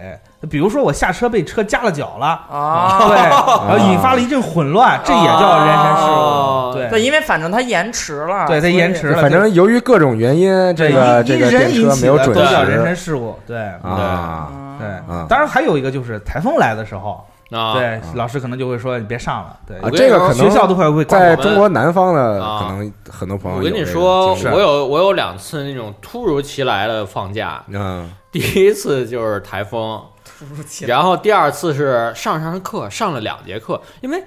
[0.51, 6.71] 比如说我下车被车夹了脚了，啊，对，然后引发了一阵混乱，这也叫人身事哦。
[6.73, 6.91] 故，对。
[6.91, 13.59] 对，因为反正它延迟了，对，它延迟了，反正由于各种原因，这个因这个人引起车没有准的都叫人身事故，对。
[13.83, 14.51] 啊。
[14.79, 14.89] 对。
[15.09, 15.27] 嗯。
[15.29, 19.91] 当然还有一个就是台风来的时候，啊，对老师可能就会说你别上了，对。
[19.93, 22.59] 这个可能学校都会会在中国南方的，啊。
[22.61, 28.11] 可能很多朋友我跟你说，我有我有两次那种突如其来的放假，嗯。
[28.33, 30.03] 第一次就是台风，
[30.49, 34.23] 突如其来然后第二次是上上课上了两节课，因为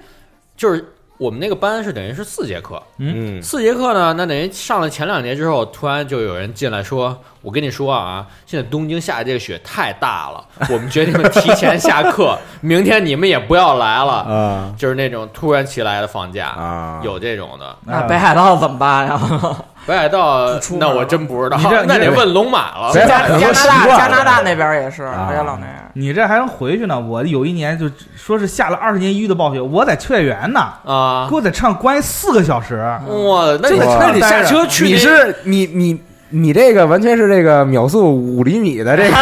[0.56, 14.12] 就是我们那个班是等于是四节课，嗯四节课呢，那等于上了前两节之后，突然就有人进来说：“我跟你说啊，现在东京下的这个雪太大了， 我们决定提前下课， 明天你们也不要来了。
[14.12, 17.76] 啊”就是那种突然其来的放假，啊，有这种的。
[17.84, 19.20] 那北海道怎么办呀？
[19.88, 22.92] 北海道出门那我真不知道你这， 那得问龙马了。
[22.92, 25.76] 北海道加加拿大惯加拿大那边也是，啊也老那样。
[25.94, 27.00] 你这还能回去呢？
[27.00, 39.16] 我有一年就说是下了二十年一遇的暴雪，我在秋叶原呢，啊给，我在车上关四个小时，哇，那你这个那你下车待着你车去那是你你你这个完全是这个秒速五厘米的这个，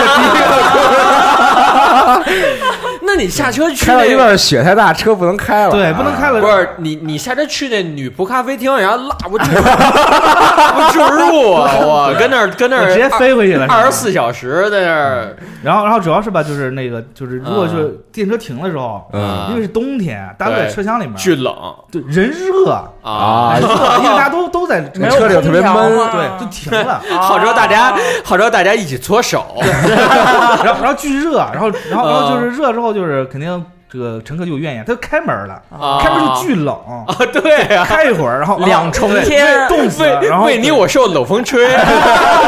[3.17, 6.41] 你下车去那开到一半雪太大，车不能开了，对，不能开了。
[6.41, 11.71] 不是你，你下车去那女仆咖啡厅，然后拉不住， 拉不住入啊！
[11.81, 13.67] 我跟那儿跟那儿直接飞回去了。
[13.69, 21.55] 二十四小时在那儿，然后，然后主要是吧，就是那个，就是如果是电车停的时候，嗯因为是冬天，大家都在车厢里面，巨冷
[21.91, 22.71] 对，人热，
[23.03, 23.55] 啊！
[23.59, 23.69] 因
[24.03, 27.01] 为大家都都在车里特别闷对，就停了。
[27.21, 27.95] 好之后大家，
[28.25, 36.74] 好之后大家一起搓手，然后然后巨热，然后然后然后就是热之后就是肯定这个乘客就有怨言，他就开门了，啊开门就巨冷，
[37.07, 37.07] 啊！
[37.32, 41.68] 对啊，开一会儿，然后两重天冻死了，然后为为你我受冷风吹，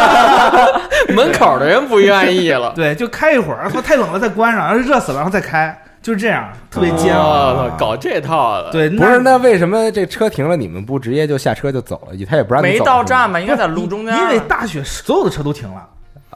[1.14, 2.72] 门口的人不愿意了。
[2.74, 7.68] 对就开一会儿，说太冷了再关上，然后热死了，然后再开，就是这样，特别煎熬。
[7.78, 12.16] 搞这套的，对，不是，那为什么这车停了，你们不直接就下车就走了？
[12.28, 13.38] 他也不让你没走到站吧？
[13.38, 14.12] 应该在路中间。
[14.18, 15.82] 因为大雪所有的车都停了，吗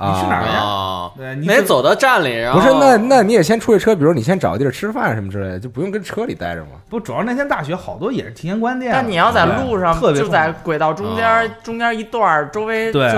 [0.00, 0.56] 你去哪儿啊？
[0.56, 6.70] 啊，对，你是没走到站里，然后不是，那那你也先出去车，比如你先找个地儿吃饭什么之类的，就不用跟车里待着嘛？
[6.88, 13.12] 不主要那天大雪好多也是提前关店了，但你要在路上，特别就在轨道中间啊，中间一段儿，周围对。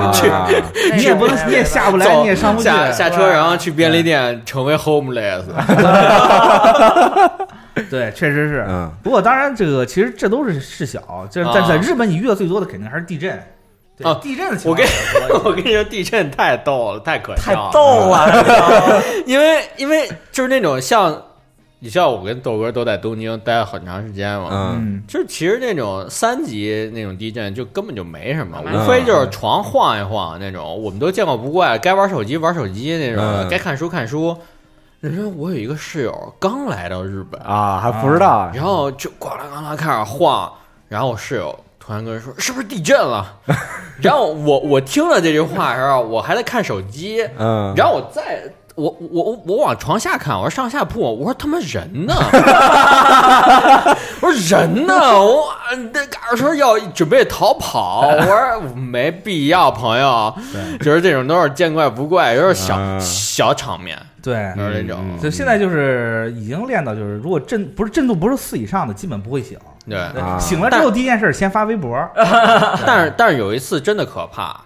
[0.97, 5.45] 你也不能种你也下不来，走你也上不去，下下车，然后去便利店成为 homeless。
[7.91, 8.64] 对，确实是。
[8.68, 8.91] 嗯。
[9.03, 11.53] 不过当然，这个其实这都是事小，这啊。
[11.55, 13.41] 但在日本你遇到最多的肯定还是地震。
[13.97, 14.84] 对啊地震的情我跟
[15.45, 17.70] 我跟你说，地震太逗了，太可太笑了。
[17.72, 21.16] 逗了， 因为因为就是那种像，
[21.78, 31.78] 你像我跟豆哥都在东京待了很长时间嘛，嗯嗯，就是其实那种三级那种地震就根本就没什么，嗯无非就是床晃一晃那种，我们都见过不怪。
[31.78, 34.36] 该玩手机玩手机那种，嗯该看书看书。
[35.01, 40.51] 你说我有一个室友刚来到日本，啊，还不知道，然后就咣啷咣啷开始晃，
[40.88, 41.55] 然后我室友
[41.85, 43.26] 突然跟人说是不是地震了？
[44.01, 48.43] 然后我我听了这句话的时候，我还在看手机，嗯，然后我再
[48.74, 52.14] 我我我我往床下看，我说上下铺，我说他妈人呢？
[54.20, 54.95] 我说人呢？
[55.22, 55.53] 我
[55.93, 60.35] 那嘎说要准备逃跑， 我说没必要，朋友，
[60.80, 64.53] 就是这种都是见怪不怪，有点小、嗯小场面，对。
[64.57, 64.99] 就是那种。
[65.01, 69.57] 嗯就现在就是已经练到，就是如果震不是震度不是四以上的，基本不会醒。
[69.87, 71.95] 对，啊醒了之后第一件事先发微博，
[72.87, 74.59] 但是但是有一次真的可怕，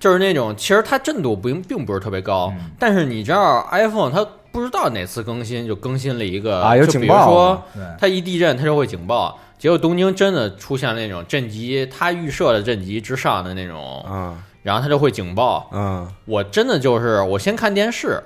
[0.00, 7.62] 就是那种其实它震度并并不是特别高，嗯但是你知道 iPhone 它不知道哪次更新就更新了一个啊有就比警报如说
[7.98, 15.68] 它一地震它就会警报，结果东京真的出现那种震级，它预设的震级之上的那种，嗯然后它就会警报。
[15.72, 18.20] 嗯我真的就是我先看电视，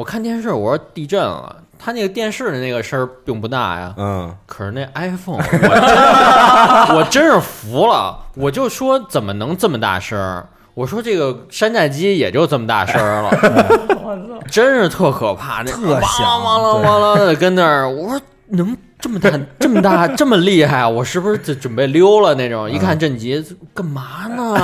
[0.00, 5.60] 我看电视我说地震了，它那个电视的那个声儿并不大呀，嗯可是那 iPhone，我真
[6.96, 10.46] 我真是服了，我就说怎么能这么大声儿？
[10.72, 22.70] 我说这个山寨机也就这么大声儿了， 真是特可怕，那特响哇啦哇啦哇啦的跟那儿，我说能这么大这么大 这么厉害，我是不是就准备溜了那种？
[22.70, 23.44] 一看震级，
[23.74, 24.56] 干嘛呢？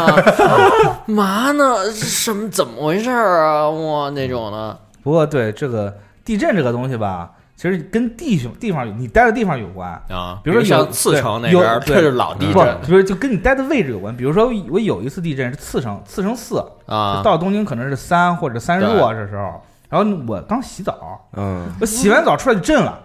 [1.04, 1.92] 嘛呢？
[1.92, 3.68] 什么怎么回事儿啊？
[3.68, 9.88] 哇，那种的不过对这个地震这个东西吧，其实跟地形地方你待的地方有关。
[10.10, 14.16] 啊，比如说像次城那边这是老地不震，不是就跟你待的位置有关。
[14.16, 22.98] 比如说我有一次地震是次城，次城四，啊，到东京可能是三或者三弱这时候，然后我刚洗澡，嗯，我洗完澡出来就震了，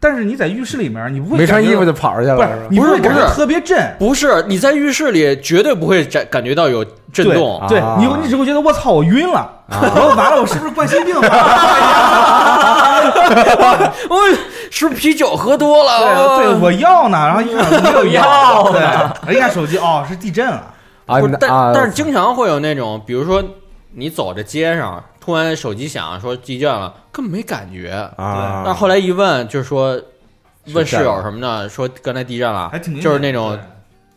[0.00, 2.62] 但是你在浴室里面你不会没穿感觉衣服就跑出去了，不是是吧？
[2.70, 3.20] 你会感觉不是。
[3.22, 3.96] 不是特别震。
[3.98, 7.96] 不是，你在浴室里绝对不会感感觉到有震动，对啊。
[7.98, 9.38] 你你只会觉得我操我晕了，
[9.68, 9.80] 啊。
[9.82, 11.22] 然后完了我是不是冠心病了？
[14.08, 14.16] 我
[14.70, 16.38] 是不是啤酒喝多了？
[16.38, 18.70] 对对，我要呢，然后一看 没有药。
[18.70, 20.62] 对呢，一看手机哦是地震了，
[21.06, 23.42] 啊，不是，但但是经常会有那种，比如说
[23.94, 27.90] 你走在街上，突然手机响说地震了，根本没感觉。
[28.16, 30.00] 啊，但后来一问，就是说
[30.72, 33.58] 问室友什么的，说刚才地震了还挺，就是那种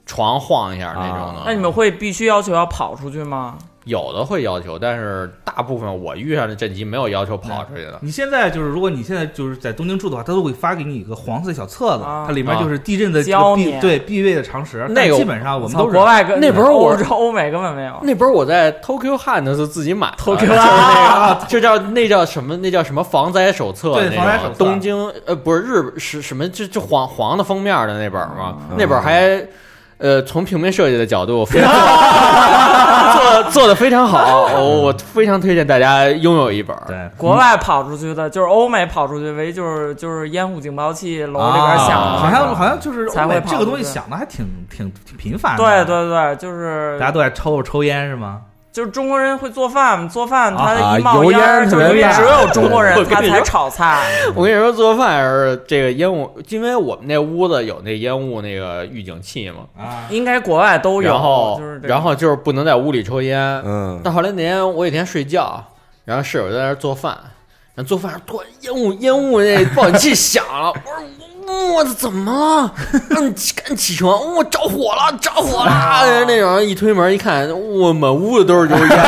[0.06, 1.42] 床晃一下那种啊的。
[1.48, 3.58] 那你们会必须要求要跑出去吗？
[3.86, 7.98] 有的会要求，但是大部分我遇上的震级没有要求跑出去的。
[8.02, 13.24] 你现在就是，如果你现在就是在东京住的话，他都会发给你一个黄色小册子，啊它里面就是地震的
[13.56, 14.86] 必对必备的常识。
[14.90, 17.96] 那个基本上我们都是国外跟那本儿我欧洲欧美根本没有。
[18.04, 22.56] 那本儿我在 Tokyo Hand 自己买的 Tokyo 就是那个， 就叫那叫什么？
[22.58, 23.96] 那叫什么防灾手册？
[23.96, 26.48] 对防灾手册东京呃不是日是什么？
[26.50, 29.44] 就就黄黄的封面的那本儿嘛，嗯那本儿还。
[30.02, 31.72] 呃，从平面设计的角度，非常
[33.14, 36.84] 做做的非常好，我我非常推荐大家拥有一本儿。
[36.88, 45.64] 对国外跑出去的，就是欧美跑出去，唯一就是就是烟雾警报器楼里边响啊的，好像好像就是才会跑这个东西响的还挺挺挺频繁的。
[45.64, 48.42] 对对对，就是大家都在抽抽烟是吗？
[48.72, 54.08] 就是中国人会做饭，做饭它啊一冒油烟儿，就是因为特别只有中国人 他才炒菜。
[54.34, 63.40] 我跟你说，做饭是这个烟雾，因为我们那屋子有那烟雾那个预警器嘛，啊，应该国外都有，然后就是然后就是不能在屋里抽烟。
[63.66, 65.62] 嗯，但后来那天我有一天睡觉，
[66.06, 67.12] 然后室友在那做饭，
[67.76, 70.94] 然后做饭突然烟雾烟雾那报警器响了，我说
[71.48, 72.74] 我我怎么了？
[73.10, 76.24] 让你起赶紧起床，我着火了，着火了！
[76.28, 79.00] 那种一推门一看，我满屋子都是油烟，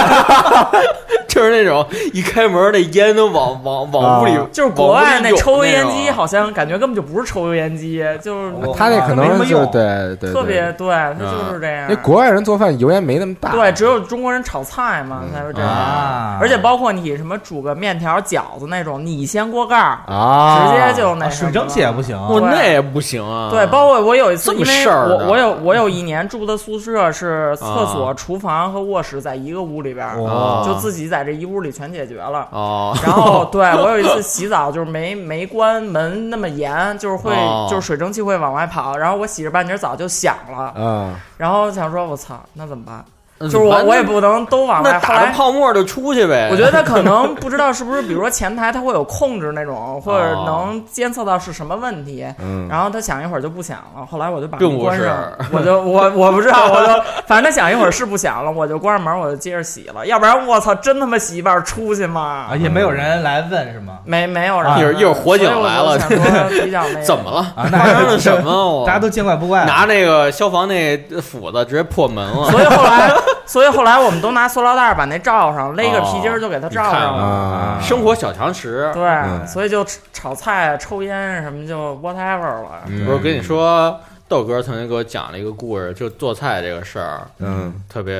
[1.28, 4.46] 就是那种一开门那烟都往往往屋里，啊。
[4.52, 11.88] 就是国外那抽油烟机，好像感觉根本就不是抽油烟机，就是他那可能就没什么用对对，特别对，对，它就是这样。
[11.90, 11.96] 那。
[11.98, 15.70] 国外人做饭油烟没那么大，对，只有中国人炒菜嘛才会这样。
[15.70, 16.38] 啊。
[16.42, 23.50] 而且包括你什么煮个面条、饺子那种，你掀锅盖儿，啊，直接就那水蒸气也不行，我那也不行啊。
[23.50, 32.48] 对，包括我有一次，因为事儿呢我我有我有一年住的宿舍是厕所、啊厨房和卧室在一个屋里边儿，就自己在这一屋里全解决了。
[32.52, 43.04] 哦， 然后对我有一次洗澡就是没没关门那么严，就是会、哦就是水蒸气会往外跑，然后我洗着半截澡就响了，啊，然后想说我操，那怎么办？
[43.44, 44.94] 那就是我我也不能都往外。
[44.94, 46.50] 打着来泡沫就出去呗。
[46.52, 52.26] 我觉得他可能不知道是不是，比如说前台他会有控制那种，或者哦能监测到是什么问题。
[52.40, 55.08] 嗯，然后他响一会儿就不响了，后来我就把并不门关上
[55.42, 56.88] 是，我就我我不知道，我就
[57.28, 62.56] 反正他响一会儿是不响了，我就关上门，我就接着洗了，要不然我操，真他妈洗一半出去吗啊，？
[62.56, 64.00] 也没有人来问是吗？
[64.06, 65.98] 没没有人啊一会儿一会儿火警来了
[66.50, 67.40] 比较 怎么了？
[67.56, 68.54] 啊，那发生了什么？
[68.80, 69.66] 我大家都见怪不怪了。
[69.66, 72.52] 拿那个消防那斧子直接破门了。
[72.52, 73.12] 所以后来，
[73.46, 77.24] 所以后来我们都拿塑料袋儿把那罩上， 勒个皮筋儿就给它罩上了。
[77.24, 78.90] 啊，生活小常识。
[78.94, 82.82] 对，嗯所以就炒菜、抽烟什么就 whatever 了。
[82.88, 88.16] 嗯我跟你说，豆哥曾经给我讲了一个故事，就做菜这个事儿，嗯，特别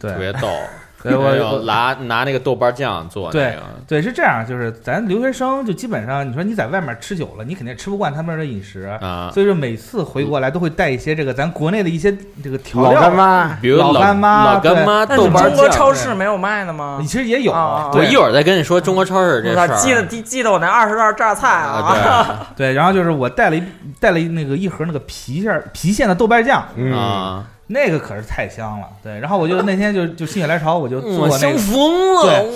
[0.00, 0.48] 对特别逗。
[1.02, 13.00] 对我拿拿那个豆瓣酱做那对个，对，是这样，就是咱留学生就基本上，你说你在外面吃久了，你肯定吃不惯他们的饮食，啊，所以说每次回国来都会带一些这个咱国内的一些这个调料老料。
[13.02, 15.50] 干妈，老比如老干妈老干妈但是豆瓣酱。
[15.50, 17.06] 中国超市没有卖的吗你？
[17.06, 19.76] 其实也有我一会儿再跟你说中国超市这，事儿。
[19.76, 21.78] 记得记记得我那二十袋榨菜啊！
[21.78, 23.62] 啊，对，然后就是我带了一
[24.00, 28.88] 带了一那个一盒那个郫县郫县的豆瓣酱，啊，那个可是太香了。
[29.02, 32.50] 对，然后我就那天就就心血来潮，我就做那个，疯了，对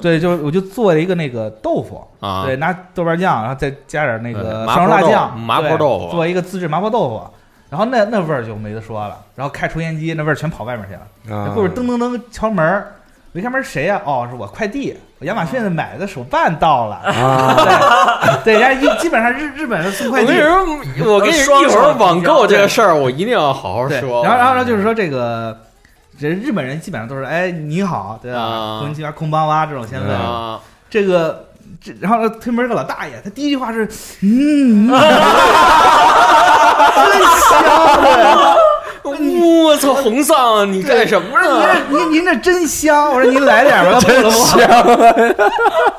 [0.00, 7.22] 对，就是我就做了一个那个豆腐，啊，对，拿豆瓣酱，然后再加点那个嗯烧肉辣酱，麻婆对豆腐做一个自制麻婆豆腐。
[7.70, 11.00] 然后那那味儿就没得说了，然后开抽烟机，那味儿全跑外面去了。
[11.34, 12.92] 啊那过会儿噔噔噔敲门儿，
[13.34, 16.96] 我一开门谁呀、哦，是我快递，我亚马逊买的手办到了。
[16.96, 17.56] 啊，
[18.44, 24.22] 对，人家一基本上日日本的送快递我跟你，说， 我跟你说，一会儿网购这个事儿，我一定要好好，说。
[24.22, 25.56] 然后然后然后就是说这个，
[26.20, 28.40] 这日本人基本上都是哎你好，对吧？
[28.40, 30.14] 啊空气啊空邦哇这种现在。
[30.14, 30.60] 啊，
[30.90, 31.46] 这个
[31.82, 33.88] 这然后推门个老大爷，他第一句话是
[34.20, 34.90] 嗯，
[39.04, 41.66] 我操，红丧，你干什么呢？
[41.88, 44.58] 您您您这真香，我说您来点吧， 真香，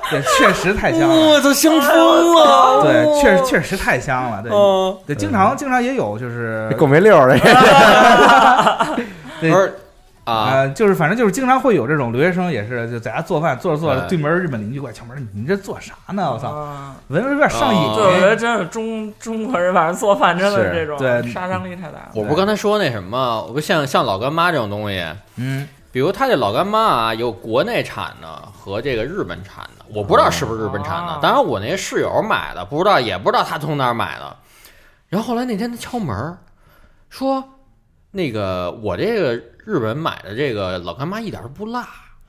[0.10, 2.82] 对，确实太香了，我操，香疯了！
[2.84, 4.52] 对，确实确实太香了，对。
[4.52, 7.38] 嗯，对，经常经常也有，就是够没溜儿的，
[9.42, 9.74] 对不是
[10.26, 16.32] 啊，呃，就是反正就是经常会有这种留学生，也是就在家做饭，做着做着，对对门日本邻居过来敲门，你这做啥呢？
[16.32, 17.82] 我操，啊闻着有点上瘾。
[17.82, 22.12] 哦对，我觉得真是中中国人反正做饭真的是这种对杀伤力太大了。
[22.16, 25.06] 我不刚才说那什么，我不像像老干妈这种东西，
[25.36, 31.20] 嗯，比如他这老干妈啊，有国内产的和这个日本产的，我不知道是不是日本产的哦。
[31.22, 34.36] 当然，我那室友买的，不知道也不知道他从哪儿买的。
[35.10, 36.38] 然后后来那天他敲门儿，
[37.10, 37.44] 说
[38.12, 41.82] 那个我这个日本买的这个老干妈一点都不辣。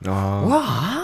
[0.05, 0.97] 啊我说啊，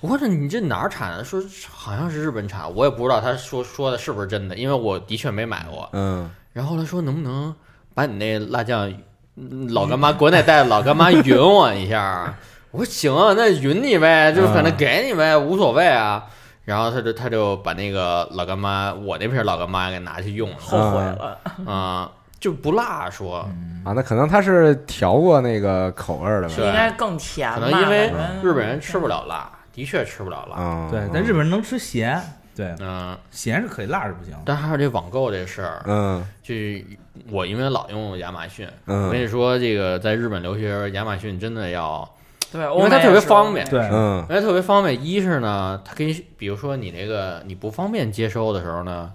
[0.00, 1.24] 我说你这哪儿产的？
[1.24, 1.40] 说
[1.70, 5.88] 好像是日本产，我也不知道他说说的是不是真的，因为我的确没买过。
[5.92, 7.54] 嗯然后他说能不能
[7.94, 8.92] 把你那辣酱
[9.36, 12.34] 嗯老干妈国内带的老干妈匀我一下？
[12.72, 16.24] 我说行啊，那匀你呗，就反正给你呗，无所谓啊。
[16.64, 23.38] 然后他就他就把那个老干妈，我那瓶老干妈给拿去用了后悔了，啊、就不辣说，
[23.84, 26.54] 啊，那可能他是调过那个口味儿的吧？
[26.56, 27.56] 对应该更甜吧？
[27.58, 28.12] 可能因为
[28.42, 30.56] 日本人吃不了辣，的确吃不了辣。
[30.56, 32.20] 啊，对，但日本人能吃咸，
[32.54, 34.34] 对，嗯，咸是可以，辣是不行。
[34.44, 36.84] 但还有这网购这事儿，嗯就是
[37.30, 42.08] 我因为老用亚马逊，我跟嗯你说，这个在日本留学，亚马逊真的要，
[42.52, 43.66] 对，因为它特别方便。
[43.68, 49.10] 对，嗯因为特别方便，一是呢，它可以，比如说你那个你不方便接收的时候呢，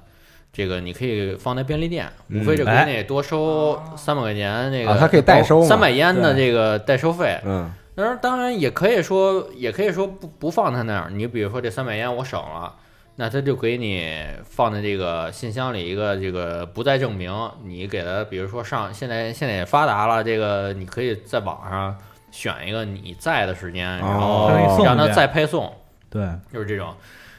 [0.54, 7.40] 这个你可以放在便利店，嗯无非就给哎你多收三百块钱那个，啊它可以代收三百烟的这个代收费。
[7.46, 11.10] 嗯当然，当然也可以说，也可以说不不放他那儿。
[11.12, 12.74] 你比如说这三百烟我省了，
[13.18, 17.30] 那他就给你放在这个信箱里一个这个不再证明。
[17.66, 21.96] 你给他，比如说上现在现在也发达了，这个你可以在网上
[22.32, 24.50] 选一个你在的时间，然后
[24.84, 25.72] 让他再配送，
[26.10, 26.96] 对，就是这种。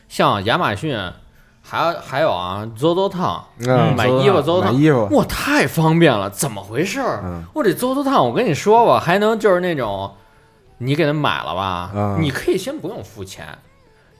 [0.07, 0.95] 像亚马逊，
[1.65, 6.29] 还有还有啊，ZOZOTOWN 嗯，买衣服买 ZOZOTOWN，衣服，哇，太方便了！
[6.29, 7.21] 怎么回事儿？
[7.25, 10.13] 嗯我这 ZOZOTOWN，我跟你说吧，还能就是那种，
[10.79, 13.47] 你给他买了吧，嗯你可以先不用付钱，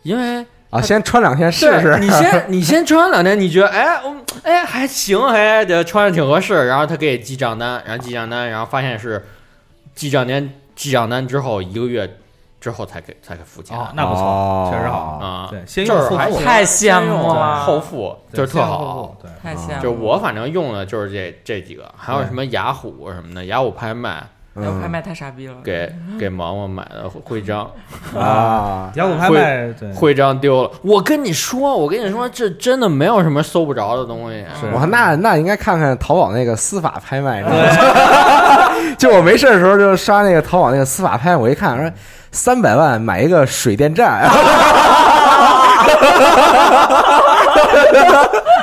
[0.03, 1.99] 因为啊，先穿两天试试。
[2.01, 9.27] 你先 你先穿两天，你觉得哎嗯哎还行，哎这穿着挺合适，然后他给你记账单，然后记账单，然后发现是
[9.95, 12.19] 记账单记账单之后一个月
[12.63, 15.19] 之后才给才给付钱哦，那不哦错，确实好。
[15.21, 19.17] 啊，对，先这用后付太羡慕先用了后付就是特好。
[19.21, 19.83] 对，太羡慕。
[19.83, 25.55] 就我反正用的就是这这几个，还有什么雅虎什么的，雅虎拍卖雅虎拍卖太傻逼了。
[25.65, 27.69] 给给毛毛买的徽章，
[28.17, 30.71] 啊， 雅虎拍卖对徽章丢了。
[30.83, 34.45] 我跟你说，我跟你说，这真的没有什么搜不着的东西。
[34.61, 37.43] 是我那那应该看看淘宝那个司法拍卖。
[38.99, 41.91] 就我没事的时候就刷那个淘宝那个司法拍，我一看说
[42.33, 44.29] 三百万买一个水电站，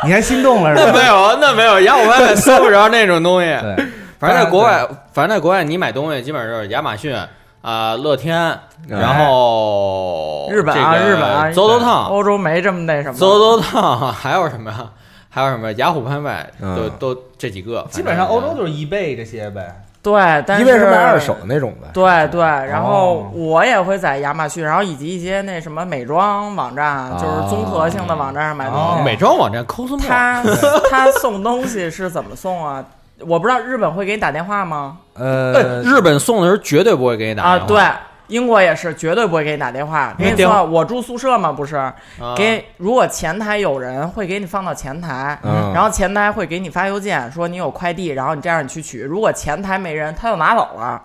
[0.04, 1.06] 你还心动了是那没吧？
[1.06, 3.48] 有，那没有，雅虎拍卖搜不着那种东西。
[3.62, 3.86] 对，
[4.20, 4.84] 反正在国外，
[5.14, 7.16] 反正在国外，你买东西基本上就是亚马逊
[7.62, 13.14] 啊、乐天，然后日本啊这个日本啊走走趟，欧洲没这么那什么。
[13.14, 14.86] 走走趟，还有什么呀？
[15.30, 17.86] 还有什么雅虎拍卖，嗯都都这几个。
[17.92, 19.84] 基本上欧洲是就是 eBay 这些呗。
[20.02, 20.14] 对，
[20.48, 21.88] 但是因为是卖二手的那种的。
[21.94, 29.04] 对对，然后哦我也会在亚马逊，然后以及一些那什么美妆网站，就是综合性的网站上买东哦西。
[29.04, 30.42] 美妆网站 Cosmo，他
[30.90, 32.84] 他送东西是怎么送啊？
[33.28, 35.00] 我不知道日本会给你打电话吗？
[35.16, 37.84] 呃哎，日本送的时候绝对不会给你打啊，电话对，
[38.30, 40.16] 英国也是绝对不会给你打电话。
[40.18, 41.94] 跟你说，我住宿舍嘛，不是啊
[42.36, 49.02] 给如果前台有人会给你放到前台，嗯然后前台会给你发邮件说你有快递，然后你这样你去取。
[49.02, 51.02] 如果前台没人，他就拿走了，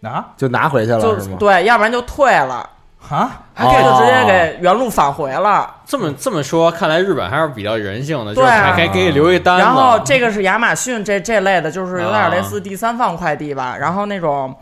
[0.00, 1.36] 拿就拿回去了就是吗？
[1.38, 2.68] 对，要不然就退了，
[3.08, 5.74] 啊，还可以就直接给原路返回了。
[5.86, 9.62] 这么这么说，看来日本还是比较人性的，就是对啊还还给你留一单子。
[9.62, 13.76] 然后这个是亚马逊这这类的，就是有点类啊似第三方快递吧。
[13.78, 14.54] 然后那种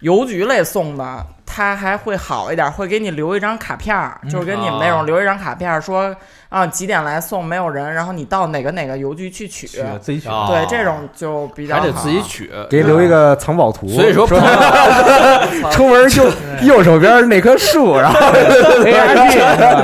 [0.00, 1.24] 邮局类送的，
[1.54, 6.16] 它还会好一点，会给你留一张卡片儿，就是跟你们那啊种留一张卡片儿，说
[6.48, 9.66] 啊几点来送，没有人，然后你到哪个哪个邮局去取。
[10.00, 10.28] 自己取。
[10.30, 12.50] 啊对，这种就比较还得自己取。
[12.70, 13.86] 给你留一个藏宝图。
[13.88, 14.26] 所以说，
[15.70, 18.18] 出门右右手边那棵树，然后。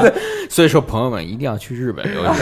[0.48, 2.40] 所以说朋友们一定要去日本留学，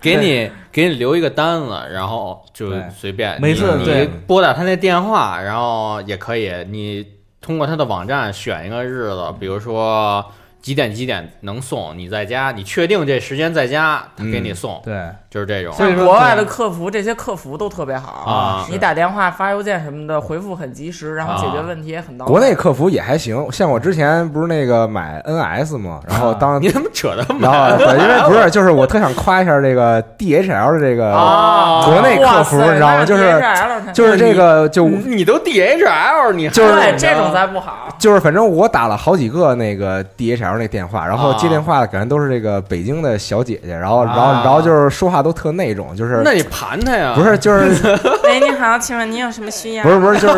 [0.00, 7.06] 给你给你留一个单子，然后就随便每次对你拨打他那电话，然后也可以你
[7.44, 10.24] 通过他的网站选一个日子，比如说
[10.64, 15.70] 几点几点能送，你在家，你确定这时间在家，他给你送，对，就是这种。
[15.74, 22.30] 像国外的客服，这些客服都特别好啊你打电话、发邮件什么的，回复很及时，然后解决问题也很到位。
[22.30, 33.04] 国内客服也还行，像我之前不是那个买 NS 嘛，然后当你怎么扯的然后对，因为不是，就是我特想夸一下这个 DHL 的这个啊，国内客服，你知道吗？
[33.04, 33.44] 就是
[33.92, 37.94] 就是这个就你都 DHL，你还就是这种才不好。
[37.98, 47.12] 就是反正我打了好几个那个 DHL 那电话，然后啊接电话的感觉都是这个北京的小姐姐，然后然后啊然后就是说话都特那种，就是那你盘他呀？
[47.16, 49.84] 不是就是 喂，你好，请问您有什么需要？
[49.84, 50.34] 不是不是就是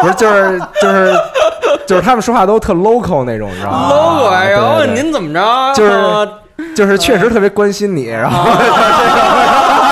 [0.00, 1.14] 不是就是就是
[1.86, 5.74] 就是他们说话都特 local 那种，你知道吗？local，然后您怎么着？
[5.74, 6.28] 就是
[6.74, 8.44] 就是确实特别关心你，然后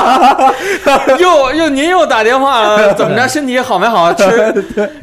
[1.18, 3.26] 又又您又打电话了，怎么着？
[3.28, 4.12] 身体好没好？
[4.14, 4.54] 吃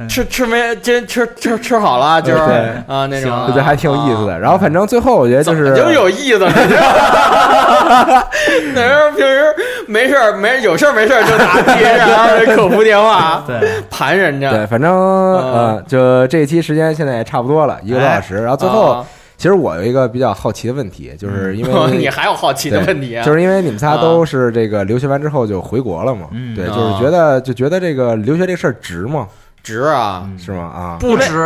[0.08, 0.76] 吃吃没？
[0.78, 2.56] 今吃吃吃好了，就是对
[2.88, 4.40] 啊那种，我觉得还挺有意思的。
[4.40, 6.40] 然后反正最后我觉得就是就有意思
[8.74, 9.56] 那时候平时
[9.88, 13.56] 没事儿没有事儿没事儿就打 DHL 的客服电话，对，
[13.90, 14.52] 盘人家。
[14.52, 18.36] 对，反正呃，就这一期时间现在也差不多了，一个多小时。
[18.42, 19.06] 然后最后啊，
[19.40, 23.24] 其实我有一个比较好奇的问题，就是因为 你还有好奇的问题啊？
[23.24, 29.28] 就是因为你们仨都是这个留学完之后就回国了嘛，嗯对，啊就是觉得就觉得这个留学这事儿值吗？
[29.64, 30.30] 值啊！
[30.38, 30.64] 是吗？
[30.64, 31.32] 啊不值。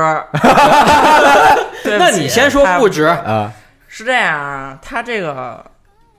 [1.86, 3.52] 那你先说不值，啊
[3.88, 5.64] 是这样啊，他这个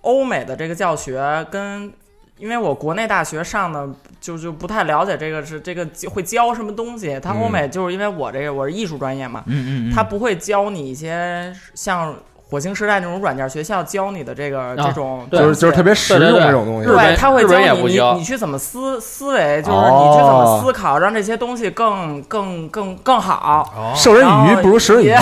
[0.02, 1.20] 欧美的这个教学
[1.50, 1.90] 跟，
[2.36, 3.88] 因为我国内大学上的
[4.20, 7.18] 就就不太了解这个是这个会教什么东西。
[7.22, 12.14] 他欧美就是因为我这个我是艺术专业嘛，嗯嗯嗯，他不会教你一些像
[12.50, 16.86] 火星时代那种软件学校教你的这个这种对就是就是特别实用这种东西。
[16.86, 23.72] 对，他会教你你你去怎么思思维，就是你去怎哦么思考，让这些东西更更更更好。
[23.76, 25.14] 哦，授人以鱼不如食人以渔。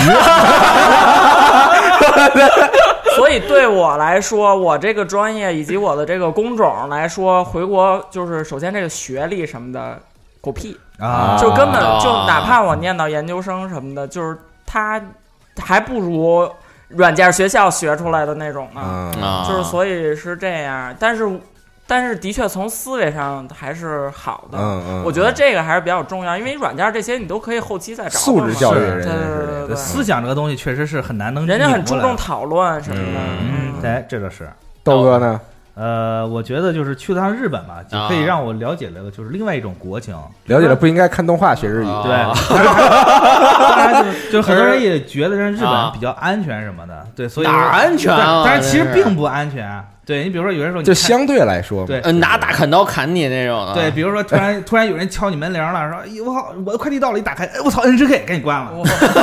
[3.17, 9.99] 所以对我来说，我这个专业以及我的这个工种来说，回国就是首先这个学历什么的
[10.41, 15.01] 狗屁，啊，就根本啊就哪怕我念到研究生什么的，就是他
[15.61, 16.49] 还不如
[16.89, 19.11] 软件学校学出来的那种呢。
[19.47, 21.27] 就是所以是这样，但是
[21.85, 24.57] 但是的确从思维上还是好的。
[24.57, 33.19] 嗯嗯，我觉得这个还是比较重要，因为软件这些你都可以后期再找素质教育对人对对对对，思想这个东西确实是很难能人家很注重讨论什么的。
[33.19, 34.49] 嗯，哎，这个是。
[34.83, 35.39] 豆哥呢？
[35.75, 40.15] 呃，我觉得就是去趟日本吧，就可以啊让我了解了，就是另外一种国情。
[40.45, 41.87] 了解了不应该看动画学日语。
[41.87, 42.03] 啊。
[42.03, 42.11] 对，
[43.69, 45.89] 当然就是就很多人也觉得日啊。
[45.91, 48.15] 本比较安全什么的，对，所以哪安全
[48.45, 49.83] 但是其实并不安全。
[50.05, 58.71] 对你比如说有人说你就相对来说嘛，对呃拿大砍刀砍你那种的，对，比如说突然突然有人敲你门铃了，说：“哎呦我操，我的快递到了！”一打开，哎我操，NHK 赶紧关了。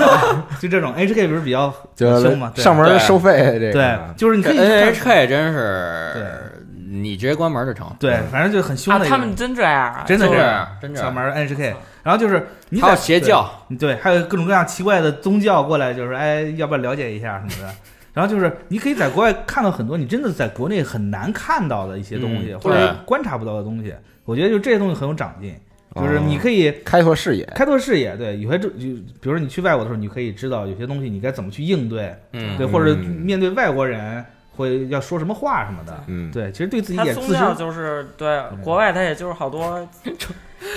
[0.59, 2.51] 就这种 NHK 不是比较凶嘛？
[2.55, 3.73] 对上门收费这个。
[3.73, 7.86] 对，就是你可以 NHK 真是，你直接关门就成。
[8.01, 9.15] 对，反正就很凶啊，的一个。
[9.15, 10.05] 他们真这样啊？
[10.07, 17.74] 就是真的这样，真这样上门 NHK，然后就是你还有邪教，对对，还有各种各样奇怪的宗教过来，就是哎，要不要了解一下什么的。
[18.12, 23.95] 然后就是你可以在国外看到很多你真的在国内很难看到的一些东西，嗯或者观察不到的东西。
[24.24, 25.55] 我觉得就这些东西很有长进，
[25.97, 27.45] 就是哦你可以开拓视野。
[27.55, 28.16] 开拓视野。
[28.16, 34.24] 对，有些就就比如说你去外国的时候，你可以知道有些东西你该怎么去应对，嗯对，或者嗯面对外国人
[34.56, 36.05] 会要说什么话什么的。
[36.06, 40.35] 嗯，对，其实对自己他也自宗教身就是对国外，他也就是好多 那种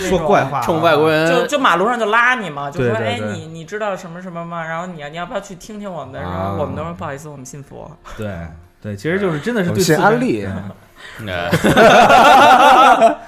[0.10, 1.30] 说怪话，冲外国人。
[1.30, 3.38] 就就马路上就拉你嘛，就说哎，对对对。
[3.38, 4.64] 你你知道什么什么吗？
[4.66, 6.20] 然后你你要不要去听听我们的？
[6.22, 7.92] 然啊后我们都说不好意思，我们信佛。
[8.18, 8.30] 对
[8.82, 10.46] 对，其实就是真的是我们对安利。
[10.46, 10.72] 呃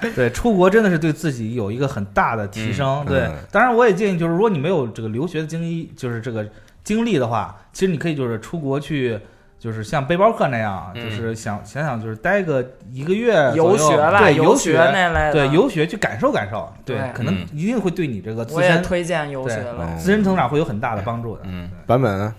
[0.14, 3.04] 对，出国真的是对自己有一个很大的提升。
[3.06, 3.28] 对。
[3.52, 6.46] 当然我也建议，就是如果你没有这个留学的经历，就是这个
[6.82, 9.20] 经历的话，其实你可以就是出国去，
[9.58, 19.78] 就是像背包客那样，嗯就是想想想，就是待个一个月游左右学吧，对，游学那类的，对游学去感受感受，对对，可能嗯一定会对你这个自我也身推荐游学对了。
[19.80, 21.42] 嗯自身成长会有很大的帮助的。
[21.44, 22.34] 嗯，版本呢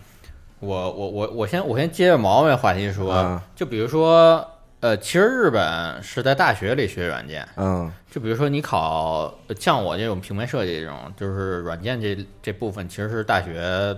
[0.59, 4.43] 我我我我先我先接着毛毛的话题说，啊就比如说，
[4.79, 13.95] 呃，其实日本是在大学里学软件，嗯就比如说你考像我这种平面设计这种，就是软件这这部分其实是大学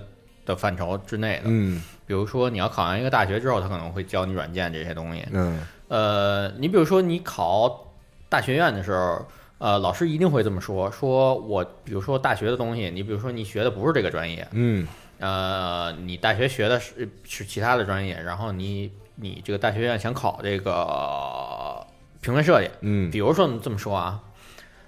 [0.50, 1.44] 的范畴之内的。
[1.46, 1.82] 嗯。
[2.08, 5.24] 比如说你要考上一个大学之后，他可能会教你软件这些东西。
[5.32, 5.62] 嗯。
[5.88, 7.94] 呃，你比如说你考
[8.28, 9.26] 大学院的时候，
[9.60, 14.88] 呃，老师一定会这么说：说我比如说大学的东西，你比如说你学的不是这个专业，嗯。
[15.20, 21.86] 呃，你大学学的是是其他的专业，然后你你这个大学院想考这个
[22.22, 23.12] 平面设计，嗯。
[23.12, 24.20] 比如说你这么说啊，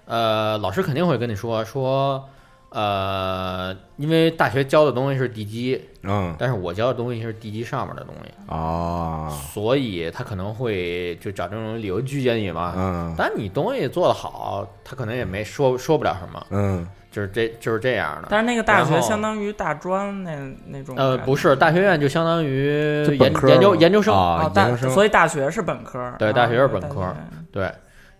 [0.06, 2.30] 呃，老师肯定会跟你说说，
[2.72, 6.35] 呃，因为大学教的东西是地基，嗯。
[6.39, 12.73] 但是我教的东西是地基上面的东西，哦所以他可能会就找这种理由拒绝你嘛。
[12.76, 13.15] 嗯。
[13.18, 16.88] 但你东西做得好，他可能也没说说不了什么，嗯。
[17.11, 18.30] 就是这就是这样的。
[18.31, 20.31] 但是那个大学相当于大专那
[20.68, 24.89] 那种呃，不是，大学院就相当于就研研究研究生，啊哦，大研究生。
[24.91, 27.14] 所以大学是本科，啊对大学是本科。
[27.52, 27.69] 对，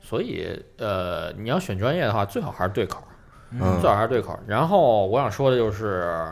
[0.02, 0.46] 所以
[0.78, 3.11] 呃，你要选专业的话，最好还是对口，嗯
[3.60, 4.38] 最好还是对口。
[4.48, 6.26] 然后我想说的就是，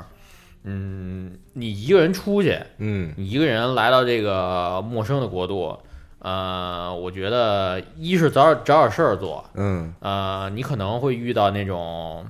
[0.63, 5.77] 嗯，你一个人出去，嗯你一个人来到这个陌生的国度，
[6.19, 12.25] 呃，我觉得一是找点找点事儿做，嗯呃，你可能会遇到那种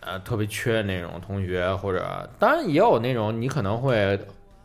[0.00, 4.18] 呃特别缺那种同学，或者当然也有那种你可能会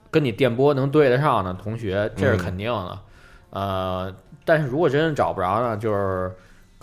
[0.09, 2.99] 跟你电波能对得上的同学，这是嗯肯定的。
[3.51, 4.13] 呃，
[4.43, 6.31] 但是如果真的找不着呢，就是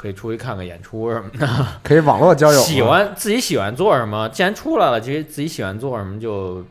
[0.03, 1.49] 可以出去看看演出什么的。
[1.85, 6.65] 可以网络交友，喜欢自己喜欢做什么，既然出来了，其实自己喜欢做什么就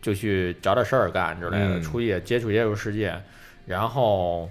[0.00, 3.14] 就去找点事儿干之类的，嗯出去接触接触世界，
[3.66, 4.48] 然后。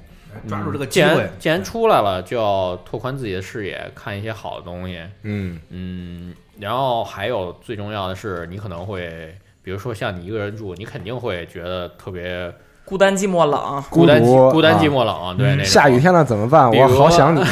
[0.47, 4.97] 抓住这个嗯既然机会，既然出来了，就要拓宽自己的视野，看一些好的东西。
[5.23, 12.49] 嗯嗯，然后还有最重要的是，你可能会，比如说像你一个人住，你肯定会觉得特别
[12.85, 16.69] 孤单寂寞冷，孤单孤孤单寂啊寞冷，对，那种下雨天了怎么办？
[16.71, 17.41] 我好想你。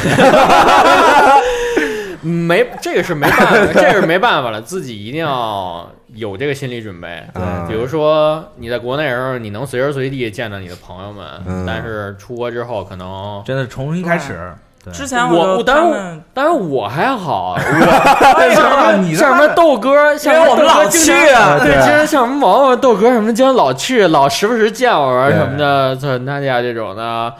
[2.22, 7.24] 没这个是没办法， 这个是没办法了，自己一定要有这个心理准备。
[7.32, 14.52] 对比如说你在国内的时候，你能随时随地见到你的朋友们，嗯但是出国之后可能真的重新开始。
[14.84, 14.92] 对。
[14.92, 17.60] 之前我就我当然当然我还好，我
[18.86, 21.82] 啊你像什么豆哥，像我们老去啊对，对。
[21.82, 27.34] 经常像什么毛毛豆哥什么，经常老去，老时不时见我玩什么的，像他家这种的。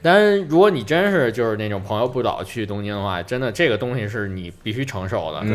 [0.00, 5.50] 但是如果你真是就是那种朋友不老去东京的话，真的这个东西是你必须承受的，对，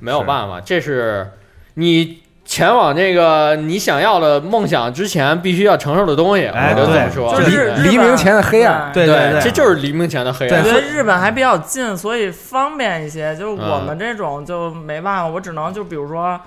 [0.00, 1.28] 没有办法，这是
[1.74, 6.46] 你前往这个你想要的梦想之前必须要承受的东西。
[6.46, 10.72] 哎我就这么说，就是黎明前的黑暗对对对这就是黎明前的黑暗我觉。
[10.72, 13.36] 得日本还比较近，所以方便一些。
[13.36, 16.40] 就是我嗯们这种就没办法，我只能就比如说，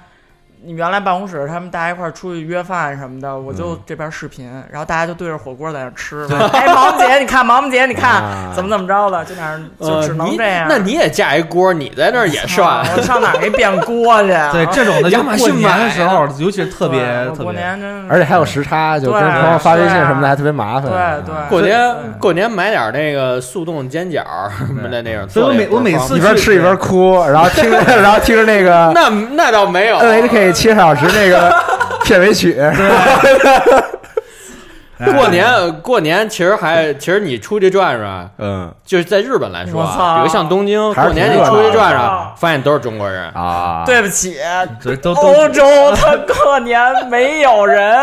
[0.63, 6.27] 你原来办公室他们大家一块儿出去约饭什么的，我就这边视频，然后大家就对着火锅在那吃。
[6.53, 10.67] 哎，毛毛姐，你看，毛毛姐，你看啊怎么怎么着的，就那样，就呃只能这样。
[10.69, 12.85] 那你也架一锅，你在那儿也啊涮。
[12.95, 14.29] 我上哪儿给变锅去？
[14.53, 17.43] 对这种的，就亚马过逊买年的时候，尤其是特别特别。
[17.43, 20.83] 过年真而且还有时差，就跟朋友发微信什么的还特别麻烦。
[20.83, 24.21] 对啊对过年过年买点那个速冻煎饺
[24.67, 29.97] 什么的那种，所以我每我每次一边吃一边哭，然后听着 然后听着那个那那倒没有
[30.51, 31.53] 七个小时那个
[32.03, 32.73] 片尾曲，哎
[35.17, 38.71] 过年过年其实还其实你出去转转，嗯。
[38.85, 43.23] 就是在日本来说啊，比如像东京过年你出去转转，发现都是中国人。
[43.31, 44.37] 啊，对不起，
[44.79, 45.63] 这都都欧洲
[45.95, 46.79] 他过年
[47.09, 47.97] 没有人，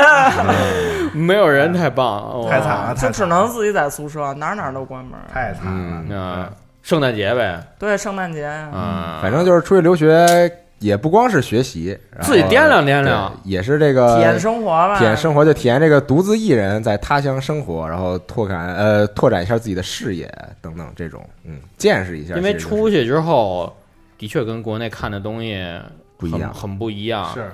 [1.14, 5.12] 没有人太棒，太惨了，就只能自己在宿舍，哪哪都关门。
[5.32, 5.66] 太惨
[6.08, 6.48] 了。
[6.82, 10.26] 圣诞节呗，对，圣诞节呀，嗯，反正就是出去留学，
[10.78, 13.32] 也不光是学习，自己掂量掂量。
[13.44, 23.76] 也是这个体验生活吧，体验生活，就体验这个独自一人在他乡生活，然后拓展呃拓展一下自己的视野等等这种，嗯，见识一下，因为出去之后，
[24.16, 25.64] 的确跟国内看的东西
[26.16, 26.40] 不一样。
[26.40, 27.50] 很很不一样，是。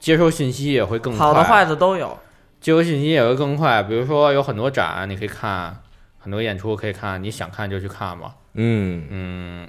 [0.00, 2.18] 接收信息也会更快，好的坏的都有。
[2.60, 3.82] 接收信息也会更快。
[3.82, 5.74] 比如说有很多展你可以看，
[6.18, 8.32] 很多演出可以看，你想看就去看嘛。
[8.52, 9.06] 嗯。
[9.08, 9.68] 嗯，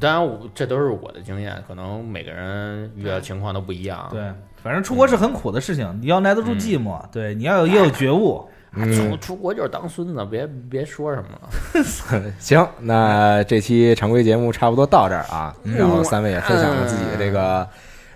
[0.00, 4.08] 当然我这都是我的经验，可能每个人遇到情况都不一样。
[4.10, 4.22] 对，
[4.62, 8.46] 反正出国是很苦的事情，你要耐得住寂寞，对，你要有也有觉悟。
[8.74, 12.30] 出嗯，出国就是当孙子，别别说什么了。
[12.40, 17.68] 行，那这期常规节目差不多到这儿啊，嗯然后三位也分享了自己的这个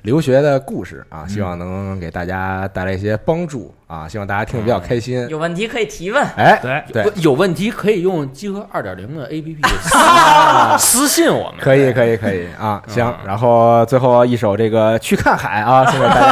[0.06, 5.26] 留学的故事啊，希望能给大家带来一些帮助啊，希望大家听得比较开心。
[5.28, 6.24] 有问题可以提问。
[6.36, 9.56] 哎，对对有问题可以用集合二点零的 APP
[10.78, 11.54] 私私信我们。
[11.60, 13.26] 可以，可以，可以啊，行嗯。
[13.26, 16.26] 然后最后一首这个《去看海》啊， 送给大家。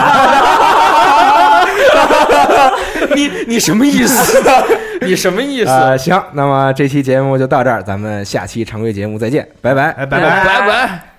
[3.16, 4.40] 你你什么意思？
[5.02, 5.70] 你什么意思？
[5.70, 9.90] 呃，行，那么这期节目就到这儿，咱们下期常规节目再见，拜拜。
[9.90, 10.44] 哎，拜拜。
[10.44, 11.13] 拜拜。